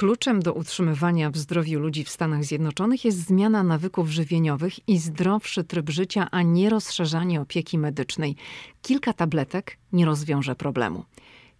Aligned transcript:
Kluczem 0.00 0.42
do 0.42 0.52
utrzymywania 0.52 1.30
w 1.30 1.36
zdrowiu 1.36 1.80
ludzi 1.80 2.04
w 2.04 2.10
Stanach 2.10 2.44
Zjednoczonych 2.44 3.04
jest 3.04 3.18
zmiana 3.18 3.62
nawyków 3.62 4.10
żywieniowych 4.10 4.88
i 4.88 4.98
zdrowszy 4.98 5.64
tryb 5.64 5.90
życia, 5.90 6.28
a 6.30 6.42
nie 6.42 6.70
rozszerzanie 6.70 7.40
opieki 7.40 7.78
medycznej. 7.78 8.36
Kilka 8.82 9.12
tabletek 9.12 9.78
nie 9.92 10.04
rozwiąże 10.04 10.54
problemu. 10.56 11.04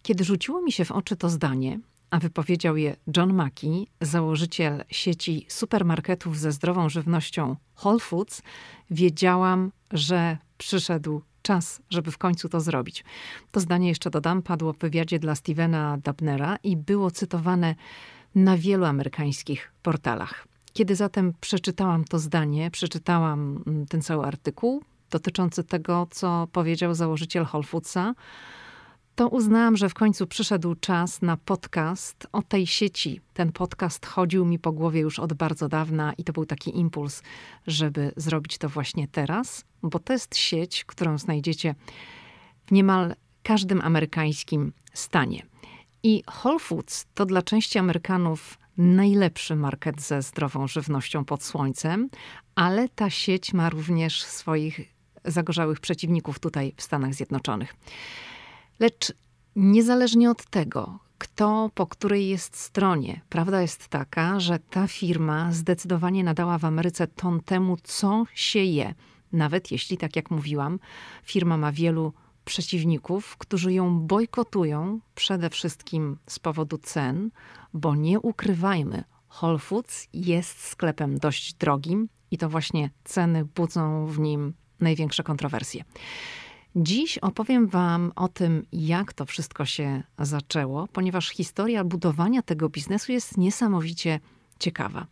Kiedy 0.02 0.24
rzuciło 0.24 0.62
mi 0.62 0.72
się 0.72 0.84
w 0.84 0.90
oczy 0.90 1.16
to 1.16 1.28
zdanie, 1.28 1.80
a 2.10 2.18
wypowiedział 2.18 2.76
je 2.76 2.96
John 3.16 3.34
Mackey, 3.34 3.86
założyciel 4.00 4.84
sieci 4.90 5.46
supermarketów 5.48 6.38
ze 6.38 6.52
zdrową 6.52 6.88
żywnością 6.88 7.56
Whole 7.84 7.98
Foods, 7.98 8.42
wiedziałam, 8.90 9.72
że 9.92 10.38
przyszedł 10.58 11.22
czas, 11.42 11.82
żeby 11.90 12.10
w 12.10 12.18
końcu 12.18 12.48
to 12.48 12.60
zrobić. 12.60 13.04
To 13.50 13.60
zdanie 13.60 13.88
jeszcze 13.88 14.10
dodam, 14.10 14.42
padło 14.42 14.72
w 14.72 14.78
wywiadzie 14.78 15.18
dla 15.18 15.34
Stevena 15.34 15.98
Dabnera 16.04 16.56
i 16.62 16.76
było 16.76 17.10
cytowane 17.10 17.74
na 18.34 18.56
wielu 18.56 18.84
amerykańskich 18.84 19.72
portalach. 19.82 20.46
Kiedy 20.72 20.96
zatem 20.96 21.32
przeczytałam 21.40 22.04
to 22.04 22.18
zdanie, 22.18 22.70
przeczytałam 22.70 23.62
mm, 23.66 23.86
ten 23.86 24.02
cały 24.02 24.26
artykuł 24.26 24.82
dotyczący 25.10 25.64
tego, 25.64 26.06
co 26.10 26.48
powiedział 26.52 26.94
założyciel 26.94 27.46
Whole 27.52 27.64
Foodsa, 27.64 28.14
to 29.14 29.28
uznałam, 29.28 29.76
że 29.76 29.88
w 29.88 29.94
końcu 29.94 30.26
przyszedł 30.26 30.74
czas 30.74 31.22
na 31.22 31.36
podcast 31.36 32.26
o 32.32 32.42
tej 32.42 32.66
sieci. 32.66 33.20
Ten 33.34 33.52
podcast 33.52 34.06
chodził 34.06 34.44
mi 34.44 34.58
po 34.58 34.72
głowie 34.72 35.00
już 35.00 35.18
od 35.18 35.32
bardzo 35.32 35.68
dawna 35.68 36.12
i 36.18 36.24
to 36.24 36.32
był 36.32 36.46
taki 36.46 36.78
impuls, 36.78 37.22
żeby 37.66 38.12
zrobić 38.16 38.58
to 38.58 38.68
właśnie 38.68 39.08
teraz, 39.08 39.64
bo 39.82 39.98
to 39.98 40.12
jest 40.12 40.36
sieć, 40.36 40.84
którą 40.84 41.18
znajdziecie 41.18 41.74
w 42.66 42.72
niemal 42.72 43.14
każdym 43.42 43.80
amerykańskim 43.80 44.72
stanie. 44.92 45.42
I 46.02 46.22
Whole 46.42 46.58
Foods 46.58 47.06
to 47.14 47.26
dla 47.26 47.42
części 47.42 47.78
Amerykanów 47.78 48.58
najlepszy 48.76 49.56
market 49.56 50.00
ze 50.00 50.22
zdrową 50.22 50.68
żywnością 50.68 51.24
pod 51.24 51.44
słońcem, 51.44 52.10
ale 52.54 52.88
ta 52.88 53.10
sieć 53.10 53.52
ma 53.52 53.70
również 53.70 54.22
swoich 54.22 54.80
zagorzałych 55.24 55.80
przeciwników 55.80 56.38
tutaj 56.38 56.74
w 56.76 56.82
Stanach 56.82 57.14
Zjednoczonych. 57.14 57.76
Lecz 58.78 59.12
niezależnie 59.56 60.30
od 60.30 60.44
tego, 60.44 60.98
kto 61.18 61.70
po 61.74 61.86
której 61.86 62.28
jest 62.28 62.56
stronie, 62.56 63.20
prawda 63.28 63.62
jest 63.62 63.88
taka, 63.88 64.40
że 64.40 64.58
ta 64.58 64.86
firma 64.86 65.52
zdecydowanie 65.52 66.24
nadała 66.24 66.58
w 66.58 66.64
Ameryce 66.64 67.06
ton 67.06 67.40
temu, 67.40 67.76
co 67.82 68.24
się 68.34 68.58
je. 68.58 68.94
Nawet 69.32 69.72
jeśli, 69.72 69.96
tak 69.98 70.16
jak 70.16 70.30
mówiłam, 70.30 70.78
firma 71.24 71.56
ma 71.56 71.72
wielu 71.72 72.12
przeciwników, 72.50 73.36
którzy 73.36 73.72
ją 73.72 74.00
bojkotują 74.00 75.00
przede 75.14 75.50
wszystkim 75.50 76.18
z 76.26 76.38
powodu 76.38 76.78
cen, 76.78 77.30
bo 77.74 77.94
nie 77.94 78.20
ukrywajmy, 78.20 79.04
Whole 79.40 79.58
Foods 79.58 80.08
jest 80.12 80.66
sklepem 80.66 81.18
dość 81.18 81.54
drogim 81.54 82.08
i 82.30 82.38
to 82.38 82.48
właśnie 82.48 82.90
ceny 83.04 83.44
budzą 83.44 84.06
w 84.06 84.18
nim 84.18 84.54
największe 84.80 85.22
kontrowersje. 85.22 85.84
Dziś 86.76 87.18
opowiem 87.18 87.66
Wam 87.66 88.12
o 88.16 88.28
tym, 88.28 88.66
jak 88.72 89.12
to 89.12 89.24
wszystko 89.24 89.64
się 89.64 90.02
zaczęło, 90.18 90.88
ponieważ 90.92 91.28
historia 91.28 91.84
budowania 91.84 92.42
tego 92.42 92.68
biznesu 92.68 93.12
jest 93.12 93.36
niesamowicie 93.36 94.20
ciekawa. 94.58 95.06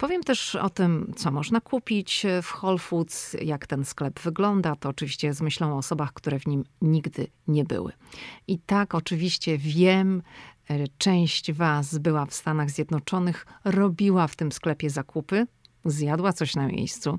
Powiem 0.00 0.22
też 0.22 0.54
o 0.54 0.70
tym, 0.70 1.12
co 1.16 1.30
można 1.30 1.60
kupić 1.60 2.26
w 2.42 2.54
Whole 2.62 2.78
Foods, 2.78 3.36
jak 3.42 3.66
ten 3.66 3.84
sklep 3.84 4.20
wygląda. 4.20 4.76
To 4.76 4.88
oczywiście 4.88 5.34
z 5.34 5.40
myślą 5.40 5.74
o 5.74 5.76
osobach, 5.76 6.12
które 6.12 6.38
w 6.38 6.46
nim 6.46 6.64
nigdy 6.82 7.26
nie 7.48 7.64
były. 7.64 7.92
I 8.46 8.58
tak, 8.58 8.94
oczywiście 8.94 9.58
wiem, 9.58 10.22
e, 10.70 10.88
część 10.98 11.52
Was 11.52 11.98
była 11.98 12.26
w 12.26 12.34
Stanach 12.34 12.70
Zjednoczonych, 12.70 13.46
robiła 13.64 14.26
w 14.26 14.36
tym 14.36 14.52
sklepie 14.52 14.90
zakupy, 14.90 15.46
zjadła 15.84 16.32
coś 16.32 16.54
na 16.54 16.66
miejscu. 16.66 17.18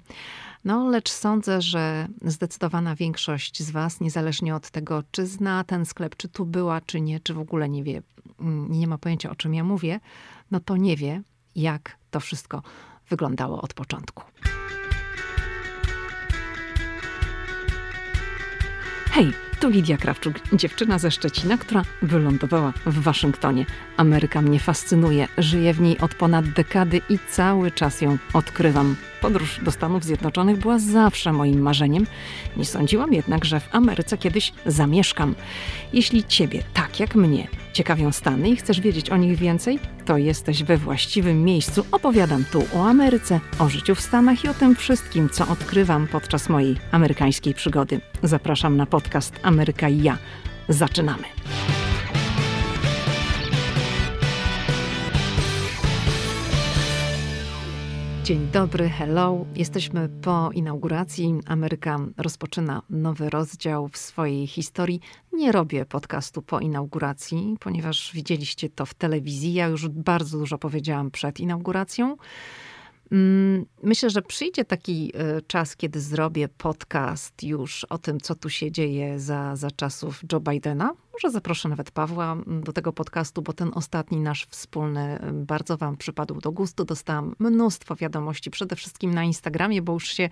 No, 0.66 0.90
lecz 0.90 1.12
sądzę, 1.12 1.62
że 1.62 2.08
zdecydowana 2.22 2.96
większość 2.96 3.64
z 3.64 3.72
Was, 3.72 4.00
niezależnie 4.00 4.56
od 4.56 4.70
tego, 4.70 5.04
czy 5.12 5.28
zna 5.28 5.64
ten 5.64 5.86
sklep, 5.86 6.16
czy 6.16 6.30
tu 6.30 6.46
była, 6.46 6.82
czy 6.82 7.02
nie, 7.02 7.20
czy 7.20 7.34
w 7.34 7.40
ogóle 7.40 7.70
nie 7.70 7.84
wie, 7.84 8.02
mm, 8.40 8.72
nie 8.72 8.88
ma 8.88 8.98
pojęcia 8.98 9.30
o 9.30 9.36
czym 9.36 9.54
ja 9.54 9.64
mówię, 9.64 10.00
no 10.52 10.60
to 10.60 10.78
nie 10.78 10.96
wie, 10.98 11.22
jak 11.56 11.98
to 12.12 12.20
wszystko 12.20 12.62
wyglądało 13.10 13.62
od 13.62 13.74
początku. 13.74 14.24
Hej, 19.12 19.34
tu 19.60 19.70
Lidia 19.70 19.98
Krawczuk, 19.98 20.36
dziewczyna 20.54 21.00
ze 21.00 21.12
Szczecina, 21.12 21.58
która 21.58 21.84
wylądowała 22.02 22.74
w 22.86 23.00
Waszyngtonie. 23.00 23.66
Ameryka 23.98 24.42
mnie 24.42 24.60
fascynuje, 24.60 25.28
żyję 25.38 25.74
w 25.74 25.82
niej 25.82 26.00
od 26.00 26.16
ponad 26.16 26.50
dekady 26.50 27.02
i 27.10 27.20
cały 27.30 27.72
czas 27.72 28.02
ją 28.02 28.18
odkrywam. 28.34 28.96
Podróż 29.22 29.60
do 29.64 29.72
Stanów 29.72 30.04
Zjednoczonych 30.04 30.58
była 30.58 30.80
zawsze 30.80 31.34
moim 31.34 31.62
marzeniem. 31.62 32.08
Nie 32.58 32.66
sądziłam 32.66 33.14
jednak, 33.14 33.46
że 33.46 33.60
w 33.60 33.76
Ameryce 33.76 34.18
kiedyś 34.18 34.54
zamieszkam. 34.66 35.36
Jeśli 35.94 36.24
ciebie, 36.24 36.64
tak 36.74 37.00
jak 37.00 37.16
mnie, 37.16 37.48
ciekawią 37.74 38.12
Stany 38.12 38.50
i 38.50 38.56
chcesz 38.56 38.82
wiedzieć 38.82 39.10
o 39.10 39.18
nich 39.18 39.38
więcej, 39.38 39.80
to 40.06 40.18
jesteś 40.18 40.64
we 40.64 40.78
właściwym 40.78 41.44
miejscu. 41.44 41.86
Opowiadam 41.92 42.46
tu 42.52 42.64
o 42.76 42.88
Ameryce, 42.90 43.40
o 43.60 43.70
życiu 43.70 43.96
w 43.96 44.02
Stanach 44.02 44.44
i 44.44 44.48
o 44.48 44.54
tym 44.54 44.76
wszystkim, 44.76 45.30
co 45.30 45.48
odkrywam 45.48 46.08
podczas 46.08 46.50
mojej 46.50 46.76
amerykańskiej 46.92 47.54
przygody. 47.54 48.02
Zapraszam 48.24 48.78
na 48.78 48.86
podcast 48.86 49.40
Ameryka 49.44 49.90
i 49.90 50.04
ja. 50.04 50.18
Zaczynamy. 50.70 51.24
Dzień 58.24 58.48
dobry, 58.54 58.90
hello. 58.90 59.46
Jesteśmy 59.56 60.10
po 60.10 60.50
inauguracji. 60.54 61.40
Ameryka 61.46 62.00
rozpoczyna 62.18 62.82
nowy 62.90 63.30
rozdział 63.30 63.88
w 63.88 63.98
swojej 63.98 64.48
historii. 64.48 65.00
Nie 65.34 65.52
robię 65.52 65.86
podcastu 65.86 66.42
po 66.42 66.60
inauguracji, 66.60 67.56
ponieważ 67.60 68.12
widzieliście 68.14 68.70
to 68.70 68.86
w 68.86 68.94
telewizji. 68.94 69.54
Ja 69.54 69.68
już 69.68 69.88
bardzo 69.88 70.38
dużo 70.38 70.58
powiedziałam 70.58 71.12
przed 71.12 71.40
inauguracją. 71.40 72.18
Mm, 73.12 73.66
myślę, 73.84 74.10
że 74.10 74.22
przyjdzie 74.22 74.66
taki 74.66 75.12
e, 75.16 75.42
czas, 75.42 75.76
kiedy 75.76 76.02
zrobię 76.02 76.48
podcast 76.50 77.44
już 77.44 77.84
o 77.84 77.98
tym, 77.98 78.20
co 78.20 78.36
tu 78.36 78.50
się 78.50 78.72
dzieje 78.72 79.20
za, 79.20 79.56
za 79.56 79.72
czasów 79.72 80.22
Joe 80.32 80.40
Bidena. 80.40 80.94
Może 81.14 81.32
zaproszę 81.32 81.70
nawet 81.70 81.92
Pawła 81.92 82.34
mm, 82.34 82.64
do 82.64 82.74
tego 82.74 82.94
podcastu, 82.94 83.42
bo 83.42 83.54
ten 83.54 83.72
ostatni 83.74 84.20
nasz 84.20 84.46
wspólny 84.46 85.20
bardzo 85.34 85.78
Wam 85.78 85.98
przypadł 85.98 86.42
do 86.42 86.52
gustu. 86.52 86.86
Dostałam 86.86 87.36
mnóstwo 87.40 87.96
wiadomości, 87.96 88.52
przede 88.52 88.76
wszystkim 88.76 89.14
na 89.14 89.24
Instagramie, 89.24 89.82
bo 89.82 89.94
już 89.94 90.08
się 90.08 90.30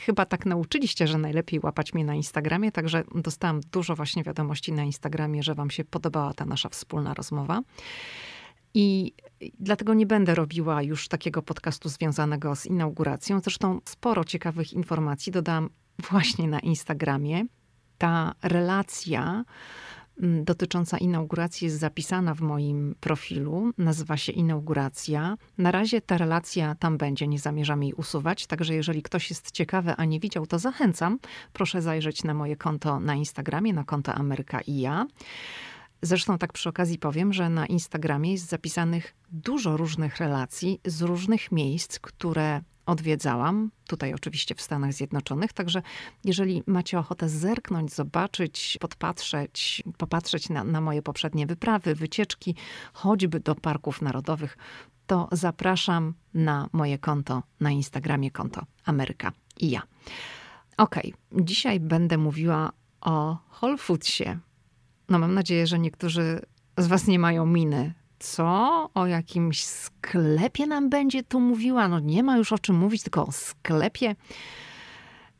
chyba 0.00 0.26
tak 0.26 0.46
nauczyliście, 0.46 1.06
że 1.06 1.18
najlepiej 1.18 1.60
łapać 1.62 1.94
mnie 1.94 2.04
na 2.04 2.14
Instagramie. 2.14 2.72
Także 2.72 3.04
dostałam 3.14 3.60
dużo 3.72 3.96
właśnie 3.96 4.22
wiadomości 4.22 4.72
na 4.72 4.82
Instagramie, 4.84 5.42
że 5.42 5.54
Wam 5.54 5.70
się 5.70 5.84
podobała 5.84 6.34
ta 6.34 6.44
nasza 6.44 6.68
wspólna 6.68 7.14
rozmowa. 7.14 7.62
I 8.74 9.14
dlatego 9.58 9.94
nie 9.94 10.06
będę 10.06 10.34
robiła 10.34 10.82
już 10.82 11.08
takiego 11.08 11.42
podcastu 11.42 11.88
związanego 11.88 12.56
z 12.56 12.66
inauguracją. 12.66 13.40
Zresztą 13.40 13.80
sporo 13.84 14.24
ciekawych 14.24 14.72
informacji 14.72 15.32
dodam 15.32 15.70
właśnie 16.10 16.48
na 16.48 16.60
Instagramie. 16.60 17.44
Ta 17.98 18.34
relacja 18.42 19.44
mm, 20.22 20.44
dotycząca 20.44 20.98
inauguracji 20.98 21.64
jest 21.64 21.78
zapisana 21.78 22.34
w 22.34 22.40
moim 22.40 22.94
profilu. 23.00 23.70
Nazywa 23.78 24.16
się 24.16 24.32
Inauguracja. 24.32 25.36
Na 25.58 25.70
razie 25.70 26.00
ta 26.00 26.18
relacja 26.18 26.74
tam 26.74 26.98
będzie, 26.98 27.28
nie 27.28 27.38
zamierzam 27.38 27.82
jej 27.82 27.92
usuwać. 27.92 28.46
Także 28.46 28.74
jeżeli 28.74 29.02
ktoś 29.02 29.30
jest 29.30 29.50
ciekawy, 29.50 29.94
a 29.96 30.04
nie 30.04 30.20
widział, 30.20 30.46
to 30.46 30.58
zachęcam. 30.58 31.18
Proszę 31.52 31.82
zajrzeć 31.82 32.24
na 32.24 32.34
moje 32.34 32.56
konto 32.56 33.00
na 33.00 33.14
Instagramie, 33.14 33.72
na 33.72 33.84
konto 33.84 34.14
Ameryka 34.14 34.60
i 34.60 34.80
ja. 34.80 35.06
Zresztą 36.02 36.38
tak 36.38 36.52
przy 36.52 36.68
okazji 36.68 36.98
powiem, 36.98 37.32
że 37.32 37.48
na 37.48 37.66
Instagramie 37.66 38.32
jest 38.32 38.48
zapisanych 38.48 39.14
dużo 39.30 39.76
różnych 39.76 40.16
relacji 40.16 40.80
z 40.84 41.02
różnych 41.02 41.52
miejsc, 41.52 41.98
które 41.98 42.62
odwiedzałam, 42.86 43.70
tutaj 43.86 44.14
oczywiście 44.14 44.54
w 44.54 44.62
Stanach 44.62 44.92
Zjednoczonych. 44.92 45.52
Także 45.52 45.82
jeżeli 46.24 46.62
macie 46.66 46.98
ochotę 46.98 47.28
zerknąć, 47.28 47.92
zobaczyć, 47.92 48.78
podpatrzeć, 48.80 49.82
popatrzeć 49.98 50.48
na, 50.48 50.64
na 50.64 50.80
moje 50.80 51.02
poprzednie 51.02 51.46
wyprawy, 51.46 51.94
wycieczki, 51.94 52.54
choćby 52.92 53.40
do 53.40 53.54
parków 53.54 54.02
narodowych, 54.02 54.56
to 55.06 55.28
zapraszam 55.32 56.14
na 56.34 56.68
moje 56.72 56.98
konto 56.98 57.42
na 57.60 57.70
Instagramie, 57.70 58.30
konto 58.30 58.62
Ameryka 58.84 59.32
i 59.60 59.70
ja. 59.70 59.82
Ok, 60.76 60.96
dzisiaj 61.32 61.80
będę 61.80 62.18
mówiła 62.18 62.72
o 63.00 63.36
Whole 63.60 63.78
Foodsie, 63.78 64.38
no 65.12 65.18
mam 65.18 65.34
nadzieję, 65.34 65.66
że 65.66 65.78
niektórzy 65.78 66.40
z 66.78 66.86
was 66.86 67.06
nie 67.06 67.18
mają 67.18 67.46
miny. 67.46 67.94
Co? 68.18 68.90
O 68.94 69.06
jakimś 69.06 69.64
sklepie 69.64 70.66
nam 70.66 70.90
będzie 70.90 71.22
tu 71.22 71.40
mówiła? 71.40 71.88
No 71.88 72.00
nie 72.00 72.22
ma 72.22 72.36
już 72.36 72.52
o 72.52 72.58
czym 72.58 72.76
mówić, 72.76 73.02
tylko 73.02 73.26
o 73.26 73.32
sklepie. 73.32 74.16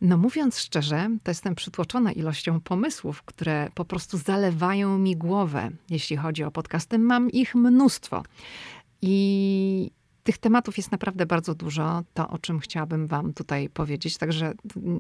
No 0.01 0.17
mówiąc 0.17 0.59
szczerze, 0.59 1.09
to 1.23 1.31
jestem 1.31 1.55
przytłoczona 1.55 2.13
ilością 2.13 2.61
pomysłów, 2.61 3.23
które 3.23 3.69
po 3.75 3.85
prostu 3.85 4.19
zalewają 4.19 4.99
mi 4.99 5.17
głowę. 5.17 5.71
Jeśli 5.91 6.17
chodzi 6.17 6.45
o 6.45 6.51
podcasty, 6.51 6.99
mam 6.99 7.31
ich 7.31 7.55
mnóstwo. 7.55 8.23
I 9.03 9.91
tych 10.23 10.39
tematów 10.39 10.77
jest 10.77 10.93
naprawdę 10.93 11.27
bardzo 11.27 11.55
dużo, 11.55 12.03
to 12.15 12.29
o 12.29 12.39
czym 12.39 12.59
chciałabym 12.59 13.07
wam 13.07 13.33
tutaj 13.33 13.69
powiedzieć. 13.69 14.19
Także 14.19 14.55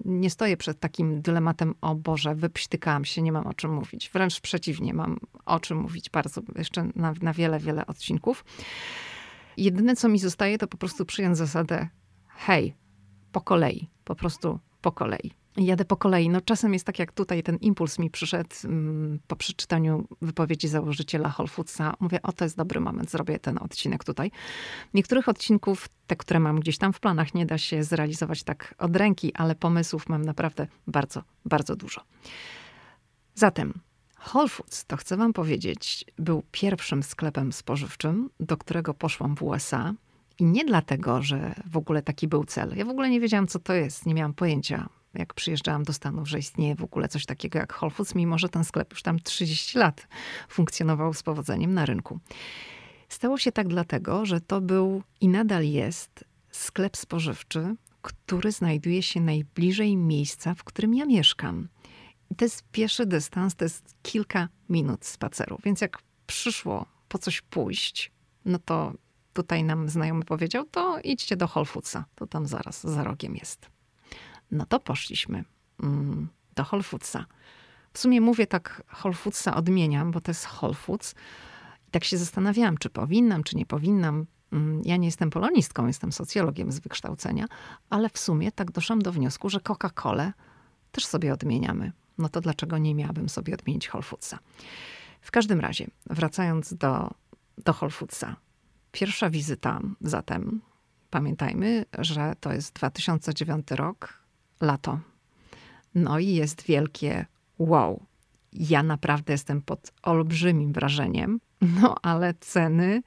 nie 0.04 0.30
stoję 0.30 0.56
przed 0.56 0.80
takim 0.80 1.22
dylematem, 1.22 1.74
o 1.80 1.94
Boże, 1.94 2.34
wypśtykałam 2.34 3.04
się, 3.04 3.22
nie 3.22 3.32
mam 3.32 3.46
o 3.46 3.54
czym 3.54 3.74
mówić. 3.74 4.10
Wręcz 4.12 4.40
przeciwnie, 4.40 4.94
mam 4.94 5.18
o 5.46 5.60
czym 5.60 5.78
mówić 5.78 6.10
bardzo, 6.10 6.40
jeszcze 6.56 6.88
na, 6.96 7.14
na 7.22 7.32
wiele, 7.32 7.58
wiele 7.58 7.86
odcinków. 7.86 8.44
Jedyne, 9.56 9.96
co 9.96 10.08
mi 10.08 10.18
zostaje, 10.18 10.58
to 10.58 10.66
po 10.66 10.76
prostu 10.76 11.04
przyjąć 11.04 11.36
zasadę 11.36 11.88
hej, 12.28 12.74
po 13.32 13.40
kolei, 13.40 13.90
po 14.04 14.14
prostu 14.14 14.58
po 14.80 14.92
kolei. 14.92 15.41
Jadę 15.56 15.84
po 15.84 15.96
kolei. 15.96 16.28
No 16.28 16.40
czasem 16.40 16.72
jest 16.72 16.84
tak, 16.86 16.98
jak 16.98 17.12
tutaj 17.12 17.42
ten 17.42 17.56
impuls 17.56 17.98
mi 17.98 18.10
przyszedł 18.10 18.56
mm, 18.64 19.18
po 19.26 19.36
przeczytaniu 19.36 20.08
wypowiedzi 20.22 20.68
założyciela 20.68 21.34
Whole 21.38 21.48
Foodsa. 21.48 21.94
Mówię, 22.00 22.22
o 22.22 22.32
to 22.32 22.44
jest 22.44 22.56
dobry 22.56 22.80
moment, 22.80 23.10
zrobię 23.10 23.38
ten 23.38 23.58
odcinek 23.58 24.04
tutaj. 24.04 24.30
Niektórych 24.94 25.28
odcinków, 25.28 25.88
te, 26.06 26.16
które 26.16 26.40
mam 26.40 26.60
gdzieś 26.60 26.78
tam 26.78 26.92
w 26.92 27.00
planach, 27.00 27.34
nie 27.34 27.46
da 27.46 27.58
się 27.58 27.84
zrealizować 27.84 28.42
tak 28.42 28.74
od 28.78 28.96
ręki, 28.96 29.34
ale 29.34 29.54
pomysłów 29.54 30.08
mam 30.08 30.24
naprawdę 30.24 30.66
bardzo, 30.86 31.22
bardzo 31.44 31.76
dużo. 31.76 32.00
Zatem 33.34 33.72
Whole 34.32 34.48
Foods, 34.48 34.84
to 34.84 34.96
chcę 34.96 35.16
wam 35.16 35.32
powiedzieć, 35.32 36.04
był 36.18 36.42
pierwszym 36.50 37.02
sklepem 37.02 37.52
spożywczym, 37.52 38.30
do 38.40 38.56
którego 38.56 38.94
poszłam 38.94 39.36
w 39.36 39.42
USA. 39.42 39.94
I 40.38 40.44
nie 40.44 40.64
dlatego, 40.64 41.22
że 41.22 41.54
w 41.66 41.76
ogóle 41.76 42.02
taki 42.02 42.28
był 42.28 42.44
cel. 42.44 42.76
Ja 42.76 42.84
w 42.84 42.88
ogóle 42.88 43.10
nie 43.10 43.20
wiedziałam, 43.20 43.46
co 43.46 43.58
to 43.58 43.72
jest, 43.72 44.06
nie 44.06 44.14
miałam 44.14 44.34
pojęcia 44.34 44.88
jak 45.14 45.34
przyjeżdżałam 45.34 45.82
do 45.82 45.92
Stanów, 45.92 46.28
że 46.28 46.38
istnieje 46.38 46.74
w 46.74 46.84
ogóle 46.84 47.08
coś 47.08 47.26
takiego 47.26 47.58
jak 47.58 47.82
Whole 47.82 47.90
Foods, 47.90 48.14
mimo 48.14 48.38
że 48.38 48.48
ten 48.48 48.64
sklep 48.64 48.90
już 48.90 49.02
tam 49.02 49.18
30 49.18 49.78
lat 49.78 50.06
funkcjonował 50.48 51.14
z 51.14 51.22
powodzeniem 51.22 51.74
na 51.74 51.86
rynku. 51.86 52.20
Stało 53.08 53.38
się 53.38 53.52
tak 53.52 53.68
dlatego, 53.68 54.26
że 54.26 54.40
to 54.40 54.60
był 54.60 55.02
i 55.20 55.28
nadal 55.28 55.64
jest 55.64 56.24
sklep 56.50 56.96
spożywczy, 56.96 57.76
który 58.02 58.52
znajduje 58.52 59.02
się 59.02 59.20
najbliżej 59.20 59.96
miejsca, 59.96 60.54
w 60.54 60.64
którym 60.64 60.94
ja 60.94 61.04
mieszkam. 61.06 61.68
I 62.30 62.34
to 62.34 62.44
jest 62.44 62.64
pieszy 62.72 63.06
dystans, 63.06 63.54
to 63.54 63.64
jest 63.64 63.94
kilka 64.02 64.48
minut 64.68 65.06
spaceru. 65.06 65.58
Więc 65.64 65.80
jak 65.80 65.98
przyszło 66.26 66.86
po 67.08 67.18
coś 67.18 67.40
pójść, 67.40 68.12
no 68.44 68.58
to 68.58 68.92
tutaj 69.32 69.64
nam 69.64 69.88
znajomy 69.88 70.24
powiedział, 70.24 70.64
to 70.64 70.98
idźcie 71.04 71.36
do 71.36 71.48
Whole 71.54 71.66
Foodsa. 71.66 72.04
To 72.14 72.26
tam 72.26 72.46
zaraz, 72.46 72.82
za 72.82 73.04
rogiem 73.04 73.36
jest. 73.36 73.70
No 74.52 74.66
to 74.66 74.80
poszliśmy 74.80 75.44
mm, 75.82 76.28
do 76.54 76.62
Whole 76.62 76.82
Foodsa. 76.82 77.26
W 77.92 77.98
sumie 77.98 78.20
mówię 78.20 78.46
tak 78.46 78.82
Whole 79.00 79.14
Foodsa 79.14 79.54
odmieniam, 79.54 80.10
bo 80.10 80.20
to 80.20 80.30
jest 80.30 80.46
Whole 80.46 80.74
Foods. 80.74 81.14
I 81.88 81.90
tak 81.90 82.04
się 82.04 82.18
zastanawiałam, 82.18 82.78
czy 82.78 82.90
powinnam, 82.90 83.42
czy 83.42 83.56
nie 83.56 83.66
powinnam. 83.66 84.26
Mm, 84.52 84.82
ja 84.84 84.96
nie 84.96 85.08
jestem 85.08 85.30
polonistką, 85.30 85.86
jestem 85.86 86.12
socjologiem 86.12 86.72
z 86.72 86.78
wykształcenia, 86.78 87.46
ale 87.90 88.08
w 88.08 88.18
sumie 88.18 88.52
tak 88.52 88.70
doszłam 88.70 89.02
do 89.02 89.12
wniosku, 89.12 89.48
że 89.48 89.58
Coca-Colę 89.58 90.32
też 90.92 91.06
sobie 91.06 91.32
odmieniamy. 91.32 91.92
No 92.18 92.28
to 92.28 92.40
dlaczego 92.40 92.78
nie 92.78 92.94
miałabym 92.94 93.28
sobie 93.28 93.54
odmienić 93.54 93.90
Whole 93.90 94.02
Foodsa? 94.02 94.38
W 95.20 95.30
każdym 95.30 95.60
razie, 95.60 95.86
wracając 96.06 96.74
do, 96.74 97.10
do 97.58 97.74
Whole 97.80 97.90
Foodsa. 97.90 98.36
Pierwsza 98.92 99.30
wizyta 99.30 99.80
zatem, 100.00 100.60
pamiętajmy, 101.10 101.84
że 101.98 102.34
to 102.40 102.52
jest 102.52 102.74
2009 102.74 103.70
rok, 103.70 104.21
lato. 104.62 105.00
No 105.94 106.18
i 106.18 106.28
jest 106.28 106.62
wielkie 106.62 107.26
wow. 107.58 108.02
Ja 108.52 108.82
naprawdę 108.82 109.32
jestem 109.32 109.62
pod 109.62 109.92
olbrzymim 110.02 110.72
wrażeniem, 110.72 111.40
no 111.80 111.94
ale 112.02 112.34
ceny, 112.40 113.02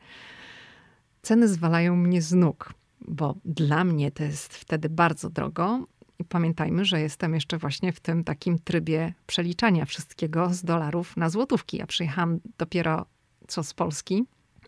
ceny 1.21 1.47
zwalają 1.47 1.95
mnie 1.95 2.21
z 2.21 2.33
nóg, 2.33 2.73
bo 3.07 3.35
dla 3.45 3.83
mnie 3.83 4.11
to 4.11 4.23
jest 4.23 4.53
wtedy 4.53 4.89
bardzo 4.89 5.29
drogo. 5.29 5.87
I 6.19 6.23
pamiętajmy, 6.23 6.85
że 6.85 7.01
jestem 7.01 7.33
jeszcze 7.33 7.57
właśnie 7.57 7.93
w 7.93 7.99
tym 7.99 8.23
takim 8.23 8.59
trybie 8.59 9.13
przeliczania 9.27 9.85
wszystkiego 9.85 10.53
z 10.53 10.63
dolarów 10.63 11.17
na 11.17 11.29
złotówki. 11.29 11.77
Ja 11.77 11.87
przyjechałam 11.87 12.39
dopiero 12.57 13.05
co 13.47 13.63
z 13.63 13.73
Polski. 13.73 14.25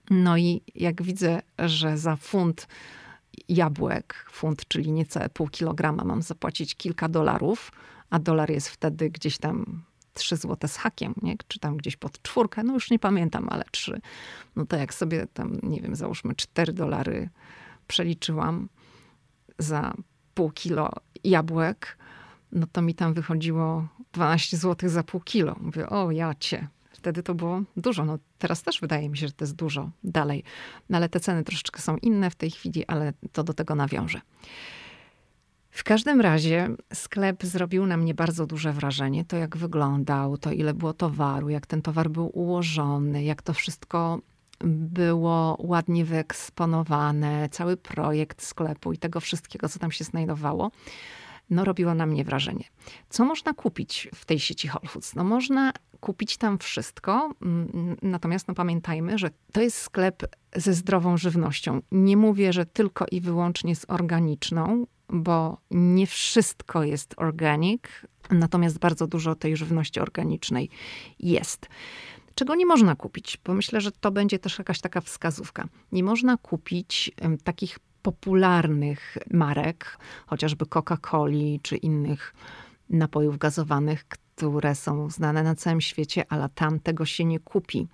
No 0.10 0.38
i 0.38 0.62
jak 0.76 1.04
widzę, 1.04 1.42
że 1.60 1.98
za 1.98 2.16
funt 2.16 2.68
jabłek, 3.50 4.26
funt, 4.32 4.68
czyli 4.68 4.92
niecałe 4.92 5.30
pół 5.30 5.48
kilograma, 5.48 6.04
mam 6.04 6.22
zapłacić 6.22 6.76
kilka 6.76 7.10
dolarów, 7.10 7.72
a 8.10 8.20
dolar 8.20 8.50
jest 8.50 8.70
wtedy 8.70 9.10
gdzieś 9.10 9.38
tam 9.38 9.84
3 10.14 10.38
złote 10.38 10.68
z 10.68 10.78
hakiem, 10.78 11.14
nie? 11.22 11.36
czy 11.48 11.60
tam 11.60 11.78
gdzieś 11.78 11.96
pod 11.96 12.22
czwórkę, 12.22 12.64
no 12.64 12.74
już 12.74 12.92
nie 12.92 13.00
pamiętam, 13.00 13.50
ale 13.50 13.64
3. 13.72 14.02
No 14.56 14.66
to 14.66 14.76
jak 14.76 14.94
sobie 14.94 15.28
tam, 15.34 15.60
nie 15.64 15.82
wiem, 15.82 15.96
załóżmy 15.96 16.36
4 16.36 16.74
dolary 16.74 17.30
przeliczyłam 17.88 18.70
za 19.60 19.94
pół 20.34 20.52
kilo 20.52 20.92
jabłek, 21.24 21.98
no 22.52 22.68
to 22.72 22.82
mi 22.82 22.96
tam 22.96 23.14
wychodziło 23.14 23.88
12 24.12 24.58
zł 24.58 24.90
za 24.90 25.04
pół 25.04 25.22
kilo. 25.22 25.56
Mówię, 25.62 25.90
o 25.90 26.12
ja 26.12 26.36
cię, 26.40 26.68
Wtedy 27.08 27.24
to 27.24 27.36
było 27.36 27.62
dużo. 27.78 28.06
No, 28.06 28.18
teraz 28.38 28.64
też 28.64 28.82
wydaje 28.82 29.10
mi 29.10 29.18
się, 29.18 29.28
że 29.28 29.34
to 29.34 29.44
jest 29.44 29.56
dużo 29.56 29.90
dalej. 30.04 30.44
No, 30.90 30.98
ale 30.98 31.10
te 31.10 31.20
ceny 31.20 31.44
troszeczkę 31.44 31.82
są 31.82 31.98
inne 31.98 32.30
w 32.30 32.36
tej 32.36 32.52
chwili, 32.52 32.86
ale 32.86 33.14
to 33.32 33.44
do 33.44 33.54
tego 33.54 33.76
nawiążę. 33.76 34.22
W 35.70 35.84
każdym 35.84 36.22
razie 36.22 36.70
sklep 36.94 37.44
zrobił 37.44 37.86
na 37.86 37.98
mnie 37.98 38.14
bardzo 38.14 38.48
duże 38.48 38.74
wrażenie. 38.74 39.26
To 39.26 39.38
jak 39.38 39.58
wyglądał, 39.58 40.38
to 40.38 40.52
ile 40.52 40.74
było 40.74 40.94
towaru, 40.94 41.50
jak 41.50 41.66
ten 41.66 41.82
towar 41.82 42.10
był 42.10 42.30
ułożony, 42.34 43.24
jak 43.24 43.42
to 43.42 43.54
wszystko 43.54 44.20
było 44.64 45.58
ładnie 45.60 46.06
wyeksponowane, 46.06 47.50
cały 47.52 47.78
projekt 47.78 48.44
sklepu 48.44 48.94
i 48.94 48.98
tego 48.98 49.20
wszystkiego, 49.20 49.70
co 49.70 49.80
tam 49.80 49.92
się 49.92 50.04
znajdowało 50.04 50.72
no 51.50 51.64
robiło 51.64 51.94
na 51.94 52.06
mnie 52.06 52.24
wrażenie. 52.24 52.66
Co 53.10 53.26
można 53.26 53.54
kupić 53.54 54.10
w 54.16 54.26
tej 54.26 54.40
sieci 54.40 54.70
Whole 54.70 54.88
Foods? 54.90 55.16
No 55.16 55.24
można 55.24 55.72
kupić 56.00 56.38
tam 56.38 56.58
wszystko, 56.58 57.32
mm, 57.42 57.98
natomiast 58.02 58.48
no 58.48 58.54
pamiętajmy, 58.54 59.18
że 59.18 59.30
to 59.52 59.62
jest 59.62 59.78
sklep 59.78 60.24
ze 60.56 60.74
zdrową 60.74 61.18
żywnością. 61.18 61.82
Nie 61.92 62.18
mówię, 62.18 62.54
że 62.54 62.66
tylko 62.66 63.06
i 63.12 63.22
wyłącznie 63.22 63.76
z 63.76 63.86
organiczną, 63.88 64.88
bo 65.10 65.58
nie 65.72 66.08
wszystko 66.08 66.84
jest 66.84 67.14
organic, 67.18 67.82
natomiast 68.30 68.80
bardzo 68.80 69.08
dużo 69.08 69.36
tej 69.36 69.58
żywności 69.58 70.00
organicznej 70.00 70.70
jest. 71.20 71.68
Czego 72.36 72.56
nie 72.56 72.66
można 72.66 72.96
kupić? 72.96 73.38
Bo 73.46 73.54
myślę, 73.54 73.82
że 73.82 73.92
to 73.92 74.12
będzie 74.12 74.40
też 74.40 74.58
jakaś 74.58 74.82
taka 74.82 75.02
wskazówka. 75.02 75.68
Nie 75.92 76.04
można 76.04 76.38
kupić 76.38 77.12
takich 77.44 77.80
popularnych 78.08 79.18
marek, 79.32 79.98
chociażby 80.28 80.66
Coca-Coli 80.66 81.60
czy 81.62 81.76
innych 81.78 82.34
napojów 82.90 83.38
gazowanych, 83.38 84.08
które 84.08 84.76
są 84.76 85.10
znane 85.10 85.44
na 85.44 85.56
całym 85.56 85.82
świecie, 85.82 86.26
ale 86.30 86.50
tam 86.50 86.80
tego 86.80 87.06
się 87.06 87.26
nie 87.26 87.40
kupi. 87.40 87.88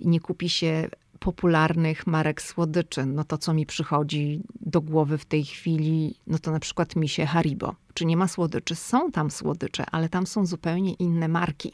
Nie 0.00 0.20
kupi 0.20 0.48
się 0.48 0.88
popularnych 1.18 2.06
marek 2.06 2.42
słodyczy. 2.42 3.06
No 3.06 3.24
to, 3.24 3.38
co 3.38 3.54
mi 3.54 3.66
przychodzi 3.66 4.40
do 4.60 4.80
głowy 4.80 5.18
w 5.18 5.24
tej 5.24 5.44
chwili, 5.44 6.14
no 6.26 6.38
to 6.38 6.50
na 6.50 6.60
przykład 6.60 6.96
misie 6.96 7.26
Haribo. 7.26 7.74
Czy 7.94 8.04
nie 8.04 8.16
ma 8.16 8.28
słodyczy? 8.28 8.74
Są 8.74 9.10
tam 9.10 9.30
słodycze, 9.30 9.84
ale 9.92 10.08
tam 10.08 10.26
są 10.26 10.46
zupełnie 10.46 10.94
inne 10.94 11.28
marki. 11.28 11.72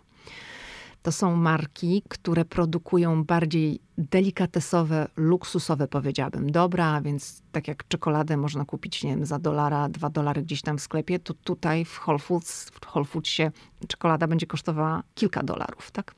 To 1.02 1.12
są 1.12 1.36
marki, 1.36 2.02
które 2.08 2.44
produkują 2.44 3.24
bardziej 3.24 3.80
delikatesowe, 3.98 5.08
luksusowe, 5.16 5.88
powiedziałabym. 5.88 6.52
Dobra, 6.52 7.00
więc 7.00 7.42
tak 7.52 7.68
jak 7.68 7.88
czekoladę 7.88 8.36
można 8.36 8.64
kupić, 8.64 9.04
nie 9.04 9.10
wiem, 9.10 9.26
za 9.26 9.38
dolara, 9.38 9.88
dwa 9.88 10.10
dolary 10.10 10.42
gdzieś 10.42 10.62
tam 10.62 10.78
w 10.78 10.80
sklepie, 10.80 11.18
to 11.18 11.34
tutaj 11.34 11.84
w 11.84 12.00
Whole 12.06 12.18
Foods, 12.18 12.70
w 12.70 12.94
Whole 12.94 13.04
Foodsie 13.04 13.50
czekolada 13.88 14.26
będzie 14.26 14.46
kosztowała 14.46 15.02
kilka 15.14 15.42
dolarów, 15.42 15.90
tak? 15.90 16.14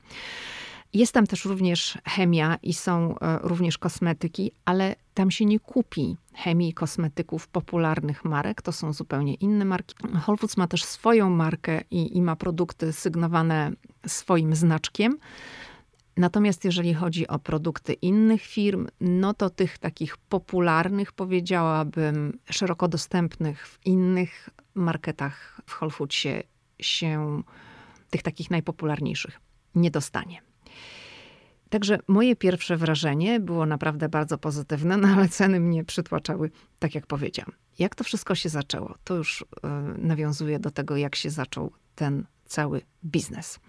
Jest 0.95 1.13
tam 1.13 1.27
też 1.27 1.45
również 1.45 1.99
chemia 2.05 2.59
i 2.63 2.75
są 2.75 3.19
e, 3.19 3.39
również 3.43 3.79
kosmetyki, 3.79 4.53
ale 4.65 4.97
tam 5.15 5.31
się 5.31 5.45
nie 5.45 5.61
kupi 5.61 6.17
chemii 6.35 6.69
i 6.69 6.75
kosmetyków 6.75 7.49
popularnych 7.49 8.25
marek. 8.25 8.63
To 8.63 8.73
są 8.73 8.93
zupełnie 8.93 9.35
inne 9.35 9.65
marki. 9.65 9.95
Whole 10.27 10.39
Foods 10.39 10.57
ma 10.57 10.67
też 10.67 10.85
swoją 10.85 11.31
markę 11.31 11.81
i, 11.91 12.17
i 12.17 12.23
ma 12.23 12.37
produkty 12.37 12.93
sygnowane 12.93 13.73
swoim 14.07 14.55
znaczkiem. 14.55 15.19
Natomiast 16.17 16.65
jeżeli 16.65 16.95
chodzi 16.95 17.29
o 17.29 17.39
produkty 17.39 17.93
innych 17.93 18.43
firm, 18.43 18.87
no 19.01 19.35
to 19.35 19.51
tych 19.51 19.79
takich 19.79 20.17
popularnych, 20.17 21.13
powiedziałabym, 21.13 22.39
szeroko 22.51 22.89
dostępnych 22.89 23.69
w 23.69 23.87
innych 23.87 24.49
marketach 24.75 25.61
w 25.67 25.81
Whole 25.81 25.91
Foodsie 25.91 26.43
się 26.81 27.43
tych 28.11 28.23
takich 28.23 28.51
najpopularniejszych 28.51 29.41
nie 29.75 29.91
dostanie. 29.91 30.52
Także 31.73 31.99
moje 32.09 32.37
pierwsze 32.37 32.77
wrażenie 32.77 33.41
było 33.41 33.67
naprawdę 33.67 34.09
bardzo 34.09 34.39
pozytywne, 34.39 34.97
no 34.97 35.09
ale 35.09 35.29
ceny 35.29 35.61
mnie 35.61 35.85
przytłaczały, 35.85 36.51
tak 36.79 36.95
jak 36.95 37.07
powiedziałam. 37.07 37.53
Jak 37.79 37.95
to 37.95 38.05
wszystko 38.05 38.35
się 38.35 38.49
zaczęło? 38.49 38.95
To 39.05 39.15
już 39.15 39.41
y, 39.41 39.45
nawiązuje 39.99 40.59
do 40.59 40.71
tego, 40.71 40.97
jak 40.97 41.15
się 41.15 41.31
zaczął 41.31 41.73
ten 41.95 42.27
cały 42.45 42.83
biznes. 43.05 43.61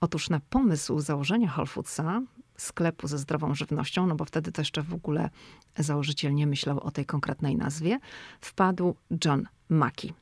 Otóż 0.00 0.30
na 0.30 0.40
pomysł 0.50 1.00
założenia 1.00 1.52
Whole 1.52 1.66
Foodsa, 1.66 2.22
sklepu 2.56 3.08
ze 3.08 3.18
zdrową 3.18 3.54
żywnością, 3.54 4.06
no 4.06 4.14
bo 4.14 4.24
wtedy 4.24 4.52
to 4.52 4.60
jeszcze 4.60 4.82
w 4.82 4.94
ogóle 4.94 5.30
założyciel 5.78 6.34
nie 6.34 6.46
myślał 6.46 6.80
o 6.80 6.90
tej 6.90 7.06
konkretnej 7.06 7.56
nazwie, 7.56 7.98
wpadł 8.40 8.94
John 9.24 9.46
Mackey. 9.68 10.12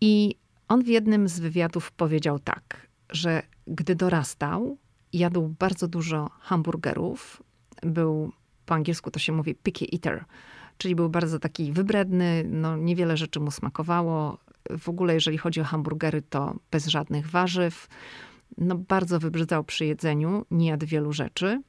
I 0.00 0.34
on 0.68 0.84
w 0.84 0.88
jednym 0.88 1.28
z 1.28 1.40
wywiadów 1.40 1.92
powiedział 1.92 2.38
tak, 2.38 2.86
że 3.10 3.42
gdy 3.66 3.94
dorastał, 3.94 4.78
jadł 5.12 5.54
bardzo 5.58 5.88
dużo 5.88 6.30
hamburgerów. 6.40 7.42
Był, 7.82 8.32
po 8.66 8.74
angielsku 8.74 9.10
to 9.10 9.18
się 9.18 9.32
mówi 9.32 9.54
picky 9.54 9.86
eater, 9.92 10.24
czyli 10.78 10.94
był 10.94 11.08
bardzo 11.08 11.38
taki 11.38 11.72
wybredny, 11.72 12.44
no 12.48 12.76
niewiele 12.76 13.16
rzeczy 13.16 13.40
mu 13.40 13.50
smakowało. 13.50 14.38
W 14.78 14.88
ogóle 14.88 15.14
jeżeli 15.14 15.38
chodzi 15.38 15.60
o 15.60 15.64
hamburgery, 15.64 16.22
to 16.22 16.54
bez 16.70 16.86
żadnych 16.86 17.30
warzyw. 17.30 17.88
No 18.58 18.74
bardzo 18.74 19.18
wybrzydzał 19.18 19.64
przy 19.64 19.86
jedzeniu, 19.86 20.46
nie 20.50 20.68
jadł 20.68 20.86
wielu 20.86 21.12
rzeczy. 21.12 21.62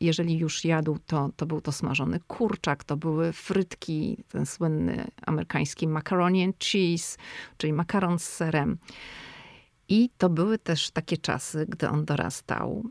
Jeżeli 0.00 0.38
już 0.38 0.64
jadł, 0.64 0.98
to, 1.06 1.30
to 1.36 1.46
był 1.46 1.60
to 1.60 1.72
smażony 1.72 2.20
kurczak, 2.20 2.84
to 2.84 2.96
były 2.96 3.32
frytki, 3.32 4.24
ten 4.28 4.46
słynny 4.46 5.10
amerykański 5.26 5.88
macaroni 5.88 6.44
and 6.44 6.58
cheese, 6.58 7.18
czyli 7.56 7.72
makaron 7.72 8.18
z 8.18 8.24
serem. 8.24 8.78
I 9.92 10.10
to 10.18 10.28
były 10.28 10.58
też 10.58 10.90
takie 10.90 11.16
czasy, 11.16 11.66
gdy 11.68 11.88
on 11.88 12.04
dorastał. 12.04 12.84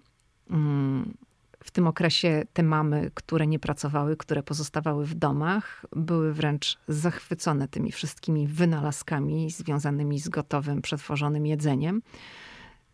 Mm, 0.49 1.17
w 1.63 1.71
tym 1.71 1.87
okresie 1.87 2.43
te 2.53 2.63
mamy, 2.63 3.11
które 3.13 3.47
nie 3.47 3.59
pracowały, 3.59 4.17
które 4.17 4.43
pozostawały 4.43 5.05
w 5.05 5.13
domach, 5.13 5.85
były 5.95 6.33
wręcz 6.33 6.77
zachwycone 6.87 7.67
tymi 7.67 7.91
wszystkimi 7.91 8.47
wynalazkami 8.47 9.51
związanymi 9.51 10.19
z 10.19 10.29
gotowym, 10.29 10.81
przetworzonym 10.81 11.45
jedzeniem. 11.45 12.01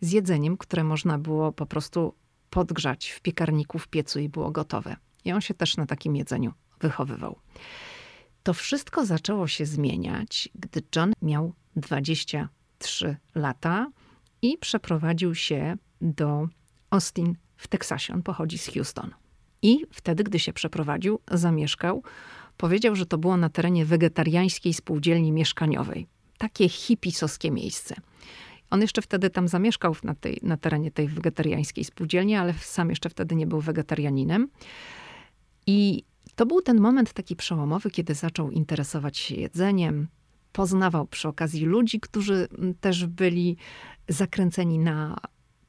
Z 0.01 0.11
jedzeniem, 0.11 0.57
które 0.57 0.83
można 0.83 1.17
było 1.17 1.51
po 1.51 1.65
prostu 1.65 2.13
podgrzać 2.49 3.09
w 3.09 3.21
piekarniku, 3.21 3.79
w 3.79 3.87
piecu 3.87 4.19
i 4.19 4.29
było 4.29 4.51
gotowe. 4.51 4.95
I 5.25 5.31
on 5.31 5.41
się 5.41 5.53
też 5.53 5.77
na 5.77 5.85
takim 5.85 6.15
jedzeniu 6.15 6.53
wychowywał. 6.79 7.39
To 8.43 8.53
wszystko 8.53 9.05
zaczęło 9.05 9.47
się 9.47 9.65
zmieniać, 9.65 10.49
gdy 10.55 10.81
John 10.95 11.13
miał 11.21 11.53
20 11.75 12.49
trzy 12.79 13.15
lata 13.35 13.87
i 14.41 14.57
przeprowadził 14.57 15.35
się 15.35 15.77
do 16.01 16.47
Austin 16.89 17.35
w 17.57 17.67
Teksasie. 17.67 18.13
On 18.13 18.23
pochodzi 18.23 18.57
z 18.57 18.67
Houston. 18.67 19.13
I 19.61 19.85
wtedy, 19.91 20.23
gdy 20.23 20.39
się 20.39 20.53
przeprowadził, 20.53 21.19
zamieszkał, 21.31 22.03
powiedział, 22.57 22.95
że 22.95 23.05
to 23.05 23.17
było 23.17 23.37
na 23.37 23.49
terenie 23.49 23.85
wegetariańskiej 23.85 24.73
spółdzielni 24.73 25.31
mieszkaniowej. 25.31 26.07
Takie 26.37 26.69
hipisowskie 26.69 27.51
miejsce. 27.51 27.95
On 28.69 28.81
jeszcze 28.81 29.01
wtedy 29.01 29.29
tam 29.29 29.47
zamieszkał 29.47 29.95
na, 30.03 30.15
tej, 30.15 30.39
na 30.43 30.57
terenie 30.57 30.91
tej 30.91 31.07
wegetariańskiej 31.07 31.83
spółdzielni, 31.83 32.35
ale 32.35 32.53
sam 32.53 32.89
jeszcze 32.89 33.09
wtedy 33.09 33.35
nie 33.35 33.47
był 33.47 33.61
wegetarianinem. 33.61 34.47
I 35.67 36.03
to 36.35 36.45
był 36.45 36.61
ten 36.61 36.79
moment 36.79 37.13
taki 37.13 37.35
przełomowy, 37.35 37.91
kiedy 37.91 38.13
zaczął 38.13 38.51
interesować 38.51 39.17
się 39.17 39.35
jedzeniem, 39.35 40.07
poznawał 40.57 41.07
przy 41.07 41.27
okazji 41.27 41.65
ludzi, 41.65 41.99
którzy 41.99 42.47
mm, 42.57 42.73
też 42.73 43.05
byli 43.05 43.57
zakręceni 44.07 44.79
na 44.79 45.17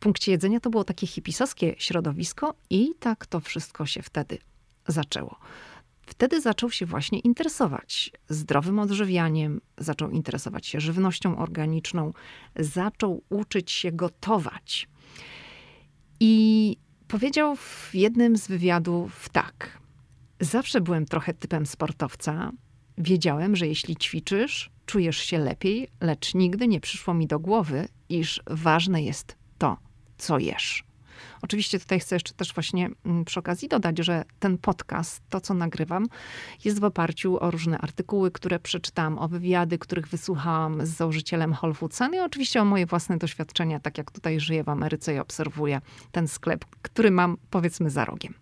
punkcie 0.00 0.32
jedzenia. 0.32 0.60
To 0.60 0.70
było 0.70 0.84
takie 0.84 1.06
hipisowskie 1.06 1.74
środowisko 1.78 2.54
i 2.70 2.94
tak 3.00 3.26
to 3.26 3.40
wszystko 3.40 3.86
się 3.86 4.02
wtedy 4.02 4.38
zaczęło. 4.86 5.38
Wtedy 6.06 6.40
zaczął 6.40 6.70
się 6.70 6.86
właśnie 6.86 7.18
interesować 7.18 8.12
zdrowym 8.28 8.78
odżywianiem, 8.78 9.60
zaczął 9.78 10.10
interesować 10.10 10.66
się 10.66 10.80
żywnością 10.80 11.38
organiczną, 11.38 12.12
zaczął 12.56 13.22
uczyć 13.28 13.70
się 13.70 13.92
gotować. 13.92 14.88
I 16.20 16.76
powiedział 17.08 17.56
w 17.56 17.90
jednym 17.94 18.36
z 18.36 18.48
wywiadów 18.48 19.28
tak: 19.28 19.78
Zawsze 20.40 20.80
byłem 20.80 21.06
trochę 21.06 21.34
typem 21.34 21.66
sportowca. 21.66 22.52
Wiedziałem, 22.98 23.56
że 23.56 23.66
jeśli 23.66 23.96
ćwiczysz, 23.96 24.70
czujesz 24.88 25.18
się 25.18 25.38
lepiej, 25.38 25.88
lecz 26.00 26.34
nigdy 26.34 26.68
nie 26.68 26.80
przyszło 26.80 27.14
mi 27.14 27.26
do 27.26 27.38
głowy, 27.38 27.88
iż 28.08 28.42
ważne 28.46 29.02
jest 29.02 29.36
to, 29.58 29.76
co 30.18 30.38
jesz. 30.38 30.84
Oczywiście 31.42 31.78
tutaj 31.78 32.00
chcę 32.00 32.16
jeszcze 32.16 32.34
też 32.34 32.54
właśnie 32.54 32.90
mm, 33.04 33.24
przy 33.24 33.40
okazji 33.40 33.68
dodać, 33.68 33.98
że 33.98 34.24
ten 34.40 34.58
podcast, 34.58 35.22
to 35.28 35.40
co 35.40 35.54
nagrywam, 35.54 36.06
jest 36.64 36.80
w 36.80 36.84
oparciu 36.84 37.38
o 37.40 37.50
różne 37.50 37.78
artykuły, 37.78 38.30
które 38.30 38.58
przeczytałam, 38.58 39.18
o 39.18 39.28
wywiady, 39.28 39.78
których 39.78 40.08
wysłuchałam 40.08 40.86
z 40.86 40.88
założycielem 40.88 41.54
Whole 41.62 41.74
Foodsa, 41.74 42.08
no 42.08 42.16
i 42.16 42.20
oczywiście 42.20 42.62
o 42.62 42.64
moje 42.64 42.86
własne 42.86 43.18
doświadczenia, 43.18 43.80
tak 43.80 43.98
jak 43.98 44.10
tutaj 44.10 44.40
żyję 44.40 44.64
w 44.64 44.68
Ameryce 44.68 45.14
i 45.14 45.18
obserwuję 45.18 45.80
ten 46.12 46.28
sklep, 46.28 46.64
który 46.82 47.10
mam 47.10 47.36
powiedzmy 47.50 47.90
za 47.90 48.04
rogiem. 48.04 48.34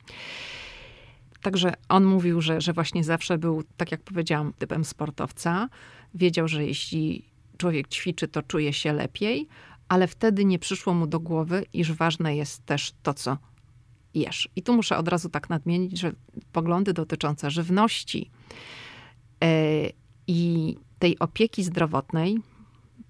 Także 1.43 1.75
on 1.89 2.05
mówił, 2.05 2.41
że, 2.41 2.61
że 2.61 2.73
właśnie 2.73 3.05
zawsze 3.05 3.39
był, 3.39 3.63
tak 3.77 3.93
jak 3.93 4.01
powiedziałam, 4.01 4.53
typem 4.59 4.85
sportowca. 4.85 5.69
Wiedział, 6.17 6.49
że 6.49 6.67
jeśli 6.67 7.25
człowiek 7.59 7.89
ćwiczy, 7.89 8.29
to 8.29 8.43
czuje 8.43 8.73
się 8.73 8.93
lepiej, 8.93 9.49
ale 9.89 10.07
wtedy 10.07 10.45
nie 10.45 10.59
przyszło 10.59 10.95
mu 10.95 11.07
do 11.07 11.21
głowy, 11.21 11.65
iż 11.73 11.93
ważne 11.93 12.37
jest 12.37 12.67
też 12.67 12.93
to, 13.03 13.15
co 13.15 13.39
jesz. 14.15 14.49
I 14.57 14.63
tu 14.63 14.75
muszę 14.75 14.97
od 14.97 15.09
razu 15.09 15.29
tak 15.29 15.51
nadmienić, 15.51 16.01
że 16.01 16.13
poglądy 16.53 16.93
dotyczące 16.93 17.51
żywności 17.51 18.31
yy, 19.41 19.49
i 20.27 20.77
tej 20.99 21.19
opieki 21.19 21.65
zdrowotnej, 21.65 22.39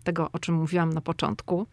tego 0.05 0.31
o 0.33 0.39
czym 0.39 0.55
mówiłam 0.55 0.93
na 0.93 1.01
początku, 1.01 1.67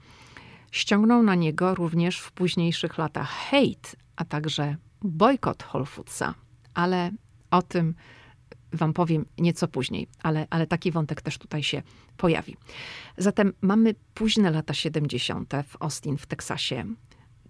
ściągnął 0.72 1.24
na 1.24 1.36
niego 1.36 1.76
również 1.76 2.20
w 2.20 2.32
późniejszych 2.32 2.98
latach 2.98 3.30
hejt, 3.30 3.96
a 4.16 4.26
także 4.26 4.76
bojkot 5.02 5.64
Whole 5.74 5.86
Foodsa 5.86 6.34
ale 6.74 7.12
o 7.52 7.62
tym 7.62 7.96
Wam 8.74 8.94
powiem 8.94 9.26
nieco 9.38 9.68
później, 9.68 10.08
ale, 10.24 10.48
ale 10.50 10.68
taki 10.68 10.92
wątek 10.92 11.22
też 11.22 11.38
tutaj 11.38 11.64
się 11.64 11.84
pojawi. 12.18 12.58
Zatem 13.18 13.54
mamy 13.62 13.96
późne 14.14 14.52
lata 14.52 14.74
70. 14.74 15.54
w 15.68 15.78
Austin 15.80 16.18
w 16.18 16.26
Teksasie. 16.26 16.86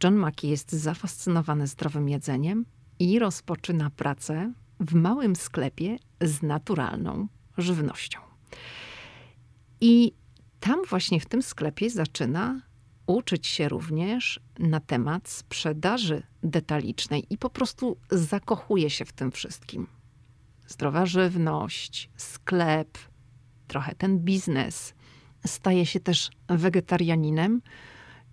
John 0.04 0.16
Mackey 0.16 0.50
jest 0.50 0.72
zafascynowany 0.72 1.68
zdrowym 1.68 2.10
jedzeniem 2.10 2.66
i 3.00 3.20
rozpoczyna 3.20 3.90
pracę 3.90 4.54
w 4.80 4.94
małym 4.94 5.36
sklepie 5.36 5.98
z 6.22 6.42
naturalną 6.42 7.28
żywnością. 7.58 8.20
I 9.82 10.14
tam 10.60 10.80
właśnie 10.90 11.20
w 11.20 11.26
tym 11.26 11.42
sklepie 11.42 11.90
zaczyna 11.90 12.62
uczyć 13.08 13.48
się 13.48 13.70
również 13.70 14.40
na 14.60 14.80
temat 14.80 15.30
sprzedaży 15.30 16.24
detalicznej 16.44 17.26
i 17.30 17.38
po 17.38 17.50
prostu 17.50 17.98
zakochuje 18.12 18.90
się 18.90 19.06
w 19.06 19.14
tym 19.14 19.32
wszystkim. 19.32 19.88
Zdrowa 20.68 21.06
żywność, 21.06 22.10
sklep, 22.18 22.98
trochę 23.68 23.96
ten 23.96 24.20
biznes. 24.20 24.94
Staje 25.46 25.86
się 25.86 26.00
też 26.00 26.30
wegetarianinem 26.48 27.62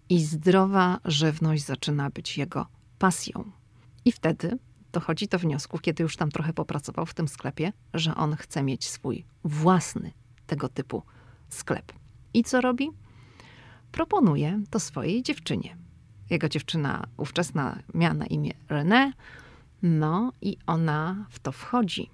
i 0.08 0.24
zdrowa 0.24 1.00
żywność 1.04 1.64
zaczyna 1.64 2.10
być 2.10 2.38
jego 2.38 2.66
pasją. 2.98 3.50
I 4.04 4.12
wtedy 4.12 4.58
dochodzi 4.92 5.28
do 5.28 5.38
wniosku, 5.38 5.78
kiedy 5.78 6.02
już 6.02 6.16
tam 6.16 6.30
trochę 6.30 6.52
popracował 6.52 7.06
w 7.06 7.14
tym 7.14 7.28
sklepie, 7.28 7.72
że 7.94 8.14
on 8.14 8.36
chce 8.36 8.62
mieć 8.62 8.88
swój 8.88 9.24
własny 9.44 10.12
tego 10.46 10.68
typu 10.68 11.02
sklep. 11.48 11.92
I 12.34 12.44
co 12.44 12.60
robi? 12.60 12.90
proponuje 13.92 14.60
to 14.70 14.80
swojej 14.80 15.22
dziewczynie. 15.22 15.76
Jego 16.30 16.48
dziewczyna 16.48 17.06
ówczesna 17.16 17.78
miała 17.94 18.14
na 18.14 18.26
imię 18.26 18.52
René, 18.68 19.12
no 19.82 20.32
i 20.42 20.56
ona 20.66 21.26
w 21.30 21.38
to 21.38 21.52
wchodzi. 21.52 22.10